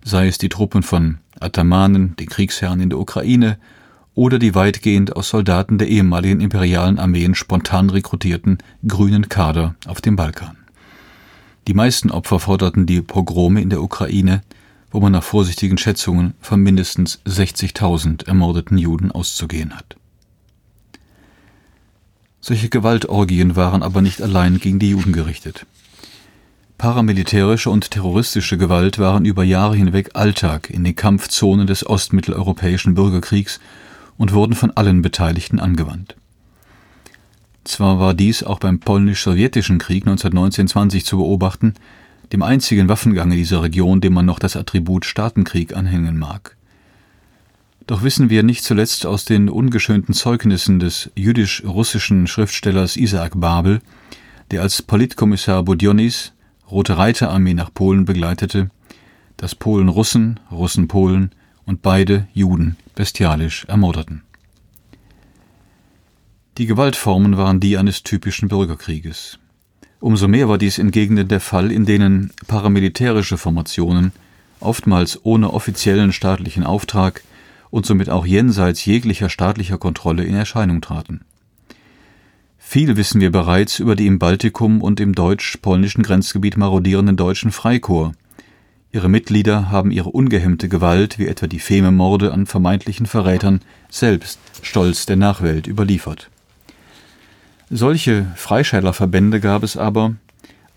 sei 0.05 0.27
es 0.27 0.39
die 0.39 0.49
Truppen 0.49 0.83
von 0.83 1.19
Atamanen, 1.41 2.17
den 2.17 2.29
Kriegsherren 2.29 2.81
in 2.81 2.91
der 2.91 2.99
Ukraine, 2.99 3.59
oder 4.15 4.39
die 4.39 4.55
weitgehend 4.55 5.17
aus 5.17 5.31
Soldaten 5.31 5.79
der 5.79 5.89
ehemaligen 5.89 6.41
imperialen 6.41 6.99
Armeen 6.99 7.35
spontan 7.35 7.89
rekrutierten 7.89 8.59
grünen 8.87 9.29
Kader 9.29 9.75
auf 9.87 10.01
dem 10.01 10.17
Balkan. 10.17 10.57
Die 11.67 11.75
meisten 11.75 12.11
Opfer 12.11 12.41
forderten 12.41 12.87
die 12.87 13.01
Pogrome 13.01 13.63
in 13.63 13.71
der 13.71 13.83
Ukraine, 13.83 14.43
wo 14.91 15.01
man 15.01 15.13
nach 15.13 15.23
vorsichtigen 15.23 15.79
Schätzungen 15.79 16.35
von 16.41 16.61
mindestens 16.61 17.21
60.000 17.25 18.27
ermordeten 18.27 18.77
Juden 18.77 19.11
auszugehen 19.11 19.75
hat. 19.75 19.97
Solche 22.41 22.69
Gewaltorgien 22.69 23.57
waren 23.57 23.83
aber 23.83 24.03
nicht 24.03 24.21
allein 24.21 24.59
gegen 24.59 24.81
die 24.81 24.91
Juden 24.91 25.13
gerichtet. 25.13 25.65
Paramilitärische 26.83 27.71
und 27.71 27.93
terroristische 27.93 28.59
Gewalt 28.59 28.99
waren 28.99 29.25
über 29.25 29.45
Jahre 29.45 29.77
hinweg 29.77 30.11
Alltag 30.15 30.69
in 30.69 30.83
den 30.83 30.97
Kampfzonen 30.97 31.69
des 31.69 31.87
ostmitteleuropäischen 31.87 32.95
Bürgerkriegs 32.95 33.61
und 34.19 34.33
wurden 34.33 34.57
von 34.57 34.73
allen 34.73 35.01
Beteiligten 35.01 35.61
angewandt. 35.61 36.17
Zwar 37.63 38.01
war 38.01 38.15
dies 38.15 38.43
auch 38.43 38.59
beim 38.59 38.81
polnisch-sowjetischen 38.81 39.79
Krieg 39.79 40.09
1919-20 40.09 41.05
zu 41.05 41.19
beobachten, 41.19 41.75
dem 42.33 42.43
einzigen 42.43 42.89
Waffengang 42.89 43.31
in 43.31 43.39
dieser 43.39 43.63
Region, 43.63 44.01
dem 44.01 44.15
man 44.15 44.27
noch 44.27 44.41
das 44.41 44.57
Attribut 44.57 45.05
Staatenkrieg 45.05 45.77
anhängen 45.77 46.19
mag. 46.19 46.57
Doch 47.87 48.03
wissen 48.03 48.29
wir 48.29 48.43
nicht 48.43 48.65
zuletzt 48.65 49.07
aus 49.07 49.25
den 49.25 49.49
ungeschönten 49.49 50.15
Zeugnissen 50.15 50.81
des 50.81 51.13
jüdisch-russischen 51.15 52.27
Schriftstellers 52.27 52.97
Isaac 52.97 53.35
Babel, 53.37 53.81
der 54.51 54.63
als 54.63 54.83
Politkommissar 54.83 55.63
Budionis 55.63 56.33
Rote 56.73 56.97
Reiterarmee 56.97 57.53
nach 57.53 57.73
Polen 57.73 58.07
begleitete, 58.07 58.71
dass 59.37 59.55
Polen 59.55 59.91
Russen, 59.91 60.41
Russen 60.51 60.89
Polen 60.89 61.31
und 61.67 61.83
beide 61.83 62.29
Juden 62.33 62.79
bestialisch 62.95 63.67
ermordeten. 63.67 64.23
Die 66.57 66.65
Gewaltformen 66.65 67.37
waren 67.37 67.61
die 67.61 67.77
eines 67.77 68.05
typischen 68.05 68.49
Bürgerkrieges. 68.49 69.39
Umso 70.01 70.29
mehr 70.29 70.49
war 70.49 70.57
dies 70.57 70.79
in 70.79 70.93
Gegenden 70.93 71.29
der 71.29 71.41
Fall, 71.41 71.71
in 71.71 71.85
denen 71.85 72.33
paramilitärische 72.47 73.37
Formationen, 73.37 74.13
oftmals 74.59 75.21
ohne 75.27 75.53
offiziellen 75.53 76.13
staatlichen 76.15 76.65
Auftrag 76.65 77.23
und 77.69 77.85
somit 77.85 78.09
auch 78.09 78.25
jenseits 78.25 78.83
jeglicher 78.87 79.29
staatlicher 79.29 79.77
Kontrolle 79.77 80.25
in 80.25 80.35
Erscheinung 80.35 80.81
traten. 80.81 81.21
Viel 82.73 82.97
wissen 82.97 83.21
wir 83.21 83.31
bereits 83.31 83.81
über 83.81 83.97
die 83.97 84.07
im 84.07 84.19
Baltikum 84.19 84.81
und 84.81 84.99
im 84.99 85.15
deutsch-polnischen 85.15 86.03
Grenzgebiet 86.03 86.57
marodierenden 86.57 87.19
deutschen 87.19 87.53
Freikorps. 87.53 88.17
Ihre 88.91 89.11
Mitglieder 89.11 89.71
haben 89.71 89.91
ihre 89.91 90.09
ungehemmte 90.09 90.71
Gewalt, 90.71 91.19
wie 91.19 91.27
etwa 91.27 91.49
die 91.49 91.59
Fememorde 91.59 92.33
an 92.33 92.47
vermeintlichen 92.47 93.05
Verrätern, 93.05 93.61
selbst 93.91 94.39
stolz 94.63 95.05
der 95.05 95.17
Nachwelt 95.17 95.67
überliefert. 95.67 96.31
Solche 97.69 98.33
Freischärlerverbände 98.37 99.41
gab 99.41 99.65
es 99.65 99.77
aber, 99.77 100.15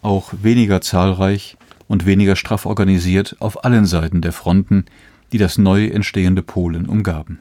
auch 0.02 0.34
weniger 0.42 0.82
zahlreich 0.82 1.56
und 1.88 2.06
weniger 2.06 2.36
straff 2.36 2.66
organisiert, 2.66 3.38
auf 3.40 3.64
allen 3.64 3.86
Seiten 3.86 4.20
der 4.20 4.34
Fronten, 4.34 4.84
die 5.32 5.38
das 5.38 5.58
neu 5.58 5.86
entstehende 5.86 6.44
Polen 6.44 6.88
umgaben. 6.88 7.40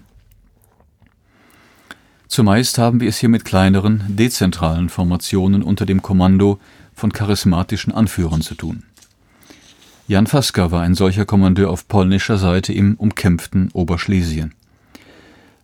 Zumeist 2.28 2.78
haben 2.78 3.00
wir 3.00 3.08
es 3.08 3.18
hier 3.18 3.28
mit 3.28 3.44
kleineren, 3.44 4.02
dezentralen 4.08 4.88
Formationen 4.88 5.62
unter 5.62 5.86
dem 5.86 6.02
Kommando 6.02 6.58
von 6.94 7.12
charismatischen 7.12 7.92
Anführern 7.92 8.40
zu 8.40 8.54
tun. 8.54 8.82
Jan 10.06 10.26
Faska 10.26 10.70
war 10.70 10.82
ein 10.82 10.94
solcher 10.94 11.24
Kommandeur 11.24 11.70
auf 11.70 11.88
polnischer 11.88 12.36
Seite 12.36 12.72
im 12.72 12.94
umkämpften 12.96 13.70
Oberschlesien. 13.72 14.54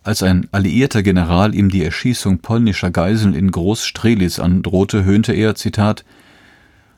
Als 0.03 0.23
ein 0.23 0.47
alliierter 0.51 1.03
General 1.03 1.53
ihm 1.53 1.69
die 1.69 1.83
Erschießung 1.83 2.39
polnischer 2.39 2.89
Geiseln 2.89 3.35
in 3.35 3.51
Groß-Strelitz 3.51 4.39
androhte, 4.39 5.03
höhnte 5.03 5.33
er, 5.33 5.53
Zitat, 5.53 6.03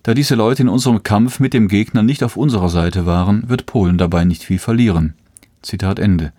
da 0.04 0.14
diese 0.14 0.36
Leute 0.36 0.64
in 0.64 0.70
unserem 0.70 1.04
Kampf 1.04 1.40
mit 1.40 1.54
dem 1.54 1.68
Gegner 1.68 2.04
nicht 2.04 2.24
auf 2.24 2.38
unserer 2.38 2.70
Seite 2.70 3.06
waren, 3.06 3.50
wird 3.50 3.66
Polen 3.66 3.98
dabei 3.98 4.24
nicht 4.24 4.44
viel 4.44 4.60
verlieren. 4.60 5.14
Zitat 5.62 6.00
Ende. 6.00 6.32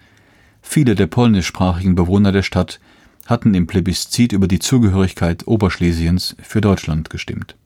Viele 0.63 0.95
der 0.95 1.07
polnischsprachigen 1.07 1.95
Bewohner 1.95 2.33
der 2.33 2.43
Stadt 2.43 2.81
hatten 3.27 3.55
im 3.55 3.67
Plebiszit 3.67 4.33
über 4.33 4.49
die 4.49 4.59
Zugehörigkeit 4.59 5.47
Oberschlesiens 5.47 6.37
für 6.43 6.61
Deutschland 6.61 7.11
gestimmt. 7.11 7.57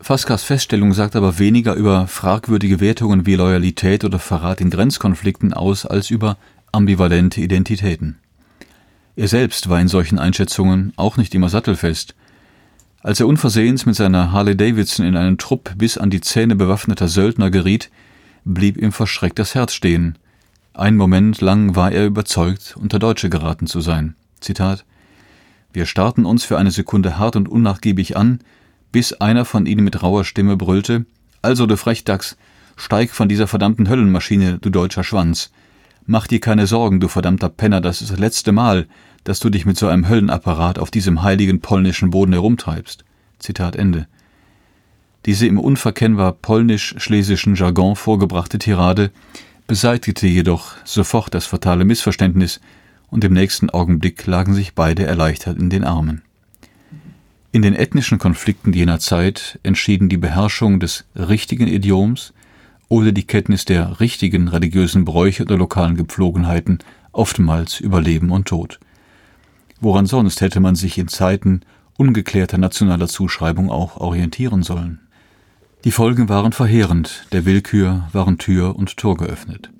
Faskas 0.00 0.42
Feststellung 0.42 0.94
sagt 0.94 1.14
aber 1.14 1.38
weniger 1.38 1.74
über 1.74 2.06
fragwürdige 2.06 2.80
Wertungen 2.80 3.26
wie 3.26 3.34
Loyalität 3.34 4.02
oder 4.04 4.18
Verrat 4.18 4.60
in 4.60 4.70
Grenzkonflikten 4.70 5.52
aus 5.52 5.84
als 5.84 6.10
über 6.10 6.38
ambivalente 6.72 7.40
Identitäten. 7.40 8.18
Er 9.16 9.28
selbst 9.28 9.68
war 9.68 9.80
in 9.80 9.88
solchen 9.88 10.18
Einschätzungen 10.18 10.94
auch 10.96 11.18
nicht 11.18 11.34
immer 11.34 11.50
sattelfest. 11.50 12.14
Als 13.02 13.20
er 13.20 13.26
unversehens 13.26 13.84
mit 13.84 13.96
seiner 13.96 14.32
Harley 14.32 14.56
Davidson 14.56 15.04
in 15.04 15.16
einen 15.16 15.36
Trupp 15.36 15.72
bis 15.76 15.98
an 15.98 16.08
die 16.08 16.22
Zähne 16.22 16.56
bewaffneter 16.56 17.08
Söldner 17.08 17.50
geriet, 17.50 17.90
blieb 18.44 18.78
ihm 18.78 18.92
verschreckt 18.92 19.38
das 19.38 19.54
Herz 19.54 19.74
stehen. 19.74 20.16
Ein 20.72 20.96
Moment 20.96 21.40
lang 21.40 21.74
war 21.74 21.90
er 21.90 22.06
überzeugt, 22.06 22.76
unter 22.80 23.00
Deutsche 23.00 23.28
geraten 23.28 23.66
zu 23.66 23.80
sein. 23.80 24.14
Zitat 24.40 24.84
Wir 25.72 25.84
starrten 25.84 26.24
uns 26.24 26.44
für 26.44 26.58
eine 26.58 26.70
Sekunde 26.70 27.18
hart 27.18 27.34
und 27.34 27.48
unnachgiebig 27.48 28.16
an, 28.16 28.38
bis 28.92 29.12
einer 29.14 29.44
von 29.44 29.66
ihnen 29.66 29.82
mit 29.84 30.02
rauer 30.02 30.24
Stimme 30.24 30.56
brüllte 30.56 31.06
Also, 31.42 31.66
du 31.66 31.76
Frechdachs, 31.76 32.36
steig 32.76 33.10
von 33.10 33.28
dieser 33.28 33.48
verdammten 33.48 33.88
Höllenmaschine, 33.88 34.58
du 34.58 34.70
deutscher 34.70 35.02
Schwanz. 35.02 35.50
Mach 36.06 36.28
dir 36.28 36.40
keine 36.40 36.68
Sorgen, 36.68 37.00
du 37.00 37.08
verdammter 37.08 37.48
Penner, 37.48 37.80
das 37.80 38.00
ist 38.00 38.12
das 38.12 38.18
letzte 38.20 38.52
Mal, 38.52 38.86
dass 39.24 39.40
du 39.40 39.50
dich 39.50 39.66
mit 39.66 39.76
so 39.76 39.88
einem 39.88 40.08
Höllenapparat 40.08 40.78
auf 40.78 40.92
diesem 40.92 41.24
heiligen 41.24 41.60
polnischen 41.60 42.10
Boden 42.10 42.32
herumtreibst. 42.32 43.04
Zitat 43.40 43.74
Ende. 43.74 44.06
Diese 45.26 45.46
im 45.46 45.58
unverkennbar 45.58 46.32
polnisch-schlesischen 46.32 47.56
Jargon 47.56 47.96
vorgebrachte 47.96 48.58
Tirade 48.58 49.10
beseitigte 49.70 50.26
jedoch 50.26 50.72
sofort 50.84 51.32
das 51.32 51.46
fatale 51.46 51.84
Missverständnis, 51.84 52.60
und 53.08 53.22
im 53.22 53.32
nächsten 53.32 53.70
Augenblick 53.70 54.26
lagen 54.26 54.52
sich 54.52 54.74
beide 54.74 55.06
erleichtert 55.06 55.58
in 55.58 55.70
den 55.70 55.84
Armen. 55.84 56.22
In 57.52 57.62
den 57.62 57.76
ethnischen 57.76 58.18
Konflikten 58.18 58.72
jener 58.72 58.98
Zeit 58.98 59.60
entschieden 59.62 60.08
die 60.08 60.16
Beherrschung 60.16 60.80
des 60.80 61.04
richtigen 61.14 61.68
Idioms 61.68 62.32
oder 62.88 63.12
die 63.12 63.22
Kenntnis 63.22 63.64
der 63.64 64.00
richtigen 64.00 64.48
religiösen 64.48 65.04
Bräuche 65.04 65.44
oder 65.44 65.56
lokalen 65.56 65.96
Gepflogenheiten 65.96 66.80
oftmals 67.12 67.78
über 67.78 68.00
Leben 68.00 68.32
und 68.32 68.48
Tod. 68.48 68.80
Woran 69.80 70.06
sonst 70.06 70.40
hätte 70.40 70.58
man 70.58 70.74
sich 70.74 70.98
in 70.98 71.06
Zeiten 71.06 71.60
ungeklärter 71.96 72.58
nationaler 72.58 73.06
Zuschreibung 73.06 73.70
auch 73.70 73.98
orientieren 73.98 74.64
sollen? 74.64 74.98
Die 75.84 75.92
Folgen 75.92 76.28
waren 76.28 76.52
verheerend, 76.52 77.24
der 77.32 77.46
Willkür 77.46 78.06
waren 78.12 78.36
Tür 78.36 78.76
und 78.76 78.98
Tor 78.98 79.16
geöffnet. 79.16 79.70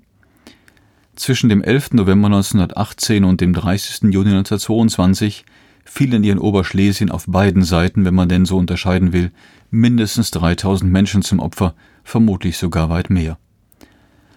Zwischen 1.14 1.50
dem 1.50 1.62
11. 1.62 1.92
November 1.92 2.28
1918 2.28 3.22
und 3.22 3.42
dem 3.42 3.52
30. 3.52 4.04
Juni 4.04 4.30
1922 4.30 5.44
fielen 5.84 6.24
in 6.24 6.38
Oberschlesien 6.38 7.10
auf 7.10 7.26
beiden 7.26 7.62
Seiten, 7.62 8.06
wenn 8.06 8.14
man 8.14 8.30
denn 8.30 8.46
so 8.46 8.56
unterscheiden 8.56 9.12
will, 9.12 9.30
mindestens 9.70 10.30
3000 10.30 10.90
Menschen 10.90 11.20
zum 11.20 11.38
Opfer, 11.38 11.74
vermutlich 12.02 12.56
sogar 12.56 12.88
weit 12.88 13.10
mehr. 13.10 13.36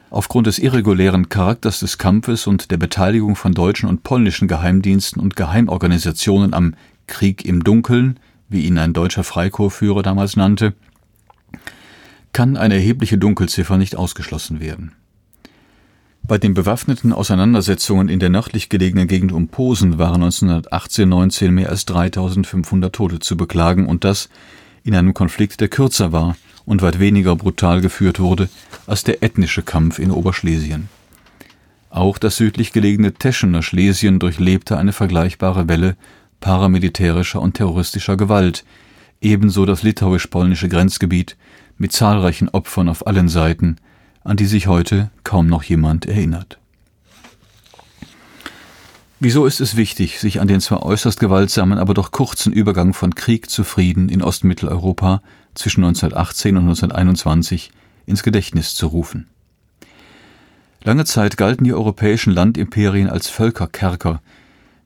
Aufgrund 0.10 0.48
des 0.48 0.60
irregulären 0.60 1.30
Charakters 1.30 1.80
des 1.80 1.98
Kampfes 1.98 2.46
und 2.46 2.72
der 2.72 2.78
Beteiligung 2.78 3.38
von 3.38 3.54
deutschen 3.54 3.88
und 3.88 4.04
polnischen 4.04 4.50
Geheimdiensten 4.50 5.22
und 5.22 5.38
Geheimorganisationen 5.38 6.54
am 6.54 6.76
Krieg 7.08 7.46
im 7.46 7.64
Dunkeln, 7.64 8.20
wie 8.50 8.66
ihn 8.66 8.78
ein 8.78 8.92
deutscher 8.92 9.24
Freikorpsführer 9.24 10.04
damals 10.04 10.36
nannte, 10.36 10.74
kann 12.34 12.58
eine 12.58 12.76
erhebliche 12.76 13.18
Dunkelziffer 13.18 13.78
nicht 13.78 13.96
ausgeschlossen 13.96 14.60
werden. 14.60 14.94
Bei 16.26 16.38
den 16.38 16.54
bewaffneten 16.54 17.12
Auseinandersetzungen 17.12 18.08
in 18.08 18.20
der 18.20 18.30
nördlich 18.30 18.70
gelegenen 18.70 19.08
Gegend 19.08 19.34
um 19.34 19.50
Posen 19.50 19.98
waren 19.98 20.24
1918-19 20.24 21.52
mehr 21.52 21.70
als 21.70 21.86
3500 21.86 22.96
Tote 22.96 23.20
zu 23.20 23.36
beklagen 23.36 23.88
und 23.88 24.04
das 24.04 24.30
in 24.84 24.96
einem 24.96 25.14
Konflikt, 25.14 25.60
der 25.60 25.68
kürzer 25.68 26.12
war 26.12 26.38
und 26.66 26.82
weit 26.82 27.00
weniger 27.00 27.36
brutal 27.36 27.82
geführt 27.82 28.20
wurde 28.20 28.50
als 28.88 29.04
der 29.04 29.22
ethnische 29.22 29.64
Kampf 29.64 30.00
in 30.00 30.12
Oberschlesien. 30.12 30.88
Auch 31.90 32.18
das 32.18 32.38
südlich 32.38 32.72
gelegene 32.72 33.14
Teschener 33.14 33.62
Schlesien 33.62 34.20
durchlebte 34.20 34.78
eine 34.78 34.94
vergleichbare 34.94 35.68
Welle 35.68 35.96
paramilitärischer 36.40 37.42
und 37.42 37.54
terroristischer 37.56 38.18
Gewalt, 38.18 38.66
ebenso 39.22 39.66
das 39.66 39.84
litauisch-polnische 39.84 40.70
Grenzgebiet 40.70 41.38
mit 41.78 41.92
zahlreichen 41.92 42.50
Opfern 42.50 42.90
auf 42.90 43.08
allen 43.08 43.30
Seiten, 43.30 43.78
an 44.24 44.38
die 44.38 44.46
sich 44.46 44.68
heute 44.68 45.12
kaum 45.24 45.48
noch 45.48 45.64
jemand 45.64 46.06
erinnert. 46.06 46.60
Wieso 49.20 49.46
ist 49.46 49.62
es 49.62 49.78
wichtig, 49.78 50.20
sich 50.20 50.42
an 50.42 50.50
den 50.50 50.60
zwar 50.60 50.84
äußerst 50.84 51.18
gewaltsamen, 51.18 51.78
aber 51.78 51.94
doch 51.94 52.12
kurzen 52.12 52.52
Übergang 52.52 52.94
von 52.94 53.16
Krieg 53.16 53.50
zu 53.50 53.64
Frieden 53.64 54.10
in 54.10 54.22
Ostmitteleuropa 54.22 55.22
zwischen 55.56 55.86
1918 55.86 56.58
und 56.58 56.64
1921 56.64 57.72
ins 58.06 58.24
Gedächtnis 58.24 58.76
zu 58.76 58.88
rufen? 58.88 59.28
Lange 60.84 61.06
Zeit 61.06 61.38
galten 61.38 61.64
die 61.64 61.74
europäischen 61.74 62.34
Landimperien 62.34 63.10
als 63.10 63.30
Völkerkerker, 63.30 64.22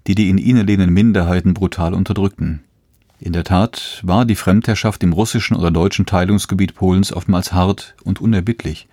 die 0.05 0.13
die 0.13 0.29
in 0.29 0.37
ihnen 0.37 0.67
lebenden 0.67 0.93
Minderheiten 0.93 1.55
brutal 1.55 1.95
unterdrückten. 1.95 2.63
In 3.19 3.33
der 3.33 3.43
Tat 3.43 3.99
war 4.03 4.25
die 4.25 4.35
Fremdherrschaft 4.35 5.01
im 5.01 5.11
russischen 5.11 5.57
oder 5.57 5.71
deutschen 5.71 6.05
Teilungsgebiet 6.05 6.75
Polens 6.75 7.11
oftmals 7.11 7.51
hart 7.51 7.95
und 8.03 8.21
unerbittlich. 8.21 8.87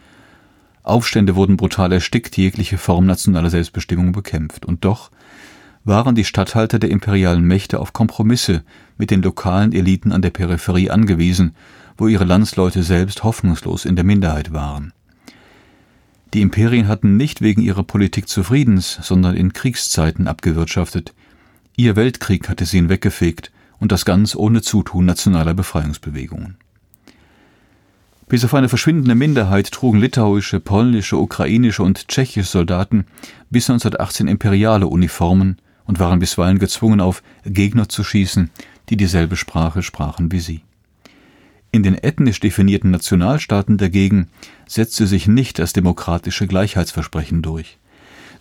Aufstände 0.83 1.37
wurden 1.37 1.59
brutal 1.59 1.93
erstickt, 1.93 2.37
jegliche 2.37 2.79
Form 2.79 3.05
nationaler 3.05 3.51
Selbstbestimmung 3.51 4.13
bekämpft. 4.13 4.65
Und 4.65 4.85
doch 4.87 5.11
waren 5.85 6.15
die 6.15 6.25
Statthalter 6.25 6.79
der 6.79 6.91
imperialen 6.91 7.45
Mächte 7.45 7.79
auf 7.79 7.93
Kompromisse 7.93 8.63
mit 8.97 9.11
den 9.11 9.21
lokalen 9.21 9.73
Eliten 9.75 10.11
an 10.11 10.23
der 10.23 10.31
Peripherie 10.31 10.91
angewiesen, 10.91 11.55
wo 11.99 12.09
ihre 12.09 12.25
Landsleute 12.25 12.83
selbst 12.83 13.25
hoffnungslos 13.25 13.85
in 13.85 13.95
der 13.95 14.05
Minderheit 14.05 14.55
waren. 14.55 14.95
Die 16.33 16.41
Imperien 16.41 16.89
hatten 16.89 17.19
nicht 17.19 17.43
wegen 17.43 17.61
ihrer 17.61 17.85
Politik 17.85 18.29
zufriedens, 18.29 18.99
sondern 19.03 19.37
in 19.37 19.53
Kriegszeiten 19.53 20.29
abgewirtschaftet. 20.29 21.13
Ihr 21.77 21.95
Weltkrieg 21.95 22.49
hatte 22.49 22.65
sie 22.65 22.79
hinweggefegt 22.79 23.53
und 23.85 23.93
das 23.93 24.07
ganz 24.07 24.35
ohne 24.35 24.63
Zutun 24.63 25.05
nationaler 25.05 25.53
Befreiungsbewegungen. 25.53 26.57
Bis 28.31 28.43
auf 28.43 28.55
eine 28.55 28.71
verschwindende 28.71 29.15
Minderheit 29.15 29.71
trugen 29.73 29.99
litauische, 29.99 30.59
polnische, 30.59 31.19
ukrainische 31.19 31.83
und 31.83 32.09
tschechische 32.09 32.49
Soldaten 32.49 33.05
bis 33.51 33.69
1918 33.69 34.27
imperiale 34.27 34.87
Uniformen 34.87 35.59
und 35.85 35.99
waren 35.99 36.19
bisweilen 36.19 36.59
gezwungen, 36.59 37.03
auf 37.03 37.23
Gegner 37.45 37.87
zu 37.87 38.05
schießen, 38.05 38.49
die 38.89 38.97
dieselbe 38.97 39.37
Sprache 39.37 39.83
sprachen 39.83 40.33
wie 40.33 40.41
sie. 40.41 40.63
In 41.71 41.83
den 41.83 41.99
ethnisch 41.99 42.41
definierten 42.41 42.91
Nationalstaaten 42.91 43.77
dagegen 43.77 44.29
setzte 44.67 45.07
sich 45.07 45.29
nicht 45.29 45.59
das 45.59 45.75
demokratische 45.75 46.47
Gleichheitsversprechen 46.47 47.43
durch. 47.43 47.77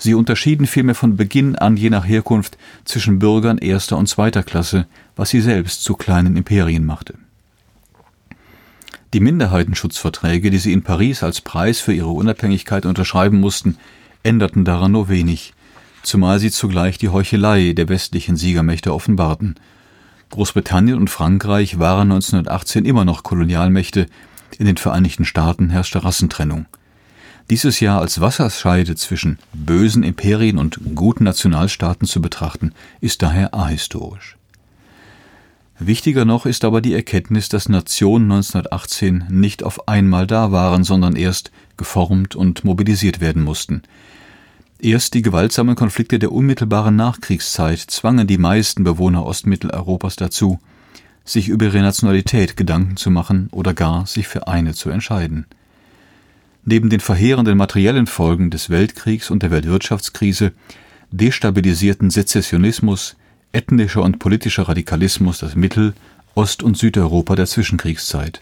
Sie 0.03 0.15
unterschieden 0.15 0.67
vielmehr 0.67 0.95
von 0.95 1.15
Beginn 1.15 1.55
an 1.55 1.77
je 1.77 1.89
nach 1.89 2.05
Herkunft 2.05 2.57
zwischen 2.83 3.19
Bürgern 3.19 3.57
erster 3.57 3.97
und 3.97 4.09
zweiter 4.09 4.43
Klasse, 4.43 4.85
was 5.15 5.29
sie 5.29 5.39
selbst 5.39 5.81
zu 5.81 5.95
kleinen 5.95 6.35
Imperien 6.35 6.85
machte. 6.85 7.13
Die 9.13 9.21
Minderheitenschutzverträge, 9.21 10.51
die 10.51 10.57
sie 10.57 10.73
in 10.73 10.83
Paris 10.83 11.23
als 11.23 11.39
Preis 11.39 11.79
für 11.79 11.93
ihre 11.93 12.09
Unabhängigkeit 12.09 12.85
unterschreiben 12.85 13.39
mussten, 13.39 13.77
änderten 14.23 14.65
daran 14.65 14.91
nur 14.91 15.07
wenig, 15.07 15.53
zumal 16.01 16.37
sie 16.37 16.51
zugleich 16.51 16.97
die 16.97 17.07
Heuchelei 17.07 17.71
der 17.71 17.87
westlichen 17.87 18.35
Siegermächte 18.35 18.93
offenbarten. 18.93 19.55
Großbritannien 20.31 20.97
und 20.97 21.11
Frankreich 21.11 21.79
waren 21.79 22.11
1918 22.11 22.83
immer 22.83 23.05
noch 23.05 23.23
Kolonialmächte, 23.23 24.07
in 24.59 24.65
den 24.65 24.75
Vereinigten 24.75 25.23
Staaten 25.23 25.69
herrschte 25.69 26.03
Rassentrennung. 26.03 26.65
Dieses 27.53 27.81
Jahr 27.81 28.01
als 28.01 28.19
Wasserscheide 28.19 28.95
zwischen 28.95 29.37
bösen 29.53 30.01
Imperien 30.01 30.57
und 30.57 30.79
guten 30.95 31.25
Nationalstaaten 31.25 32.07
zu 32.07 32.19
betrachten, 32.19 32.73
ist 32.99 33.21
daher 33.21 33.53
ahistorisch. 33.53 34.37
Wichtiger 35.77 36.25
noch 36.25 36.47
ist 36.47 36.65
aber 36.65 36.81
die 36.81 36.95
Erkenntnis, 36.95 37.49
dass 37.49 37.69
Nationen 37.69 38.31
1918 38.31 39.25
nicht 39.29 39.61
auf 39.61 39.87
einmal 39.87 40.25
da 40.25 40.51
waren, 40.51 40.83
sondern 40.83 41.15
erst 41.15 41.51
geformt 41.77 42.35
und 42.35 42.63
mobilisiert 42.63 43.21
werden 43.21 43.43
mussten. 43.43 43.83
Erst 44.79 45.13
die 45.13 45.21
gewaltsamen 45.21 45.75
Konflikte 45.75 46.17
der 46.17 46.31
unmittelbaren 46.31 46.95
Nachkriegszeit 46.95 47.81
zwangen 47.81 48.25
die 48.25 48.39
meisten 48.39 48.83
Bewohner 48.83 49.27
Ostmitteleuropas 49.27 50.15
dazu, 50.15 50.57
sich 51.23 51.49
über 51.49 51.65
ihre 51.65 51.83
Nationalität 51.83 52.57
Gedanken 52.57 52.97
zu 52.97 53.11
machen 53.11 53.49
oder 53.51 53.75
gar 53.75 54.07
sich 54.07 54.27
für 54.27 54.47
eine 54.47 54.73
zu 54.73 54.89
entscheiden. 54.89 55.45
Neben 56.65 56.89
den 56.89 57.01
verheerenden 57.01 57.57
materiellen 57.57 58.07
Folgen 58.07 58.49
des 58.49 58.69
Weltkriegs 58.69 59.29
und 59.29 59.43
der 59.43 59.51
Weltwirtschaftskrise 59.51 60.53
destabilisierten 61.11 62.09
Sezessionismus, 62.09 63.15
ethnischer 63.51 64.01
und 64.01 64.19
politischer 64.19 64.67
Radikalismus 64.67 65.39
das 65.39 65.55
Mittel-, 65.55 65.93
Ost- 66.35 66.63
und 66.63 66.77
Südeuropa 66.77 67.35
der 67.35 67.45
Zwischenkriegszeit. 67.45 68.41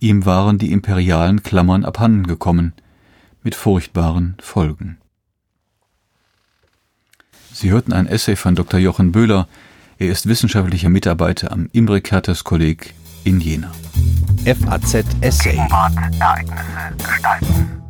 Ihm 0.00 0.24
waren 0.24 0.58
die 0.58 0.72
imperialen 0.72 1.42
Klammern 1.42 1.84
abhandengekommen, 1.84 2.72
mit 3.42 3.54
furchtbaren 3.54 4.36
Folgen. 4.40 4.96
Sie 7.52 7.70
hörten 7.70 7.92
ein 7.92 8.06
Essay 8.06 8.36
von 8.36 8.54
Dr. 8.54 8.80
Jochen 8.80 9.12
Böhler. 9.12 9.48
Er 9.98 10.08
ist 10.08 10.26
wissenschaftlicher 10.26 10.88
Mitarbeiter 10.88 11.52
am 11.52 11.68
Imre 11.72 11.98
Kertész 11.98 12.42
Kolleg 12.42 12.94
in 13.24 13.40
Jena. 13.40 13.70
FAZ 14.44 15.04
Essay. 15.20 15.56
Ereignisse 15.56 16.94
gestalten. 16.98 17.83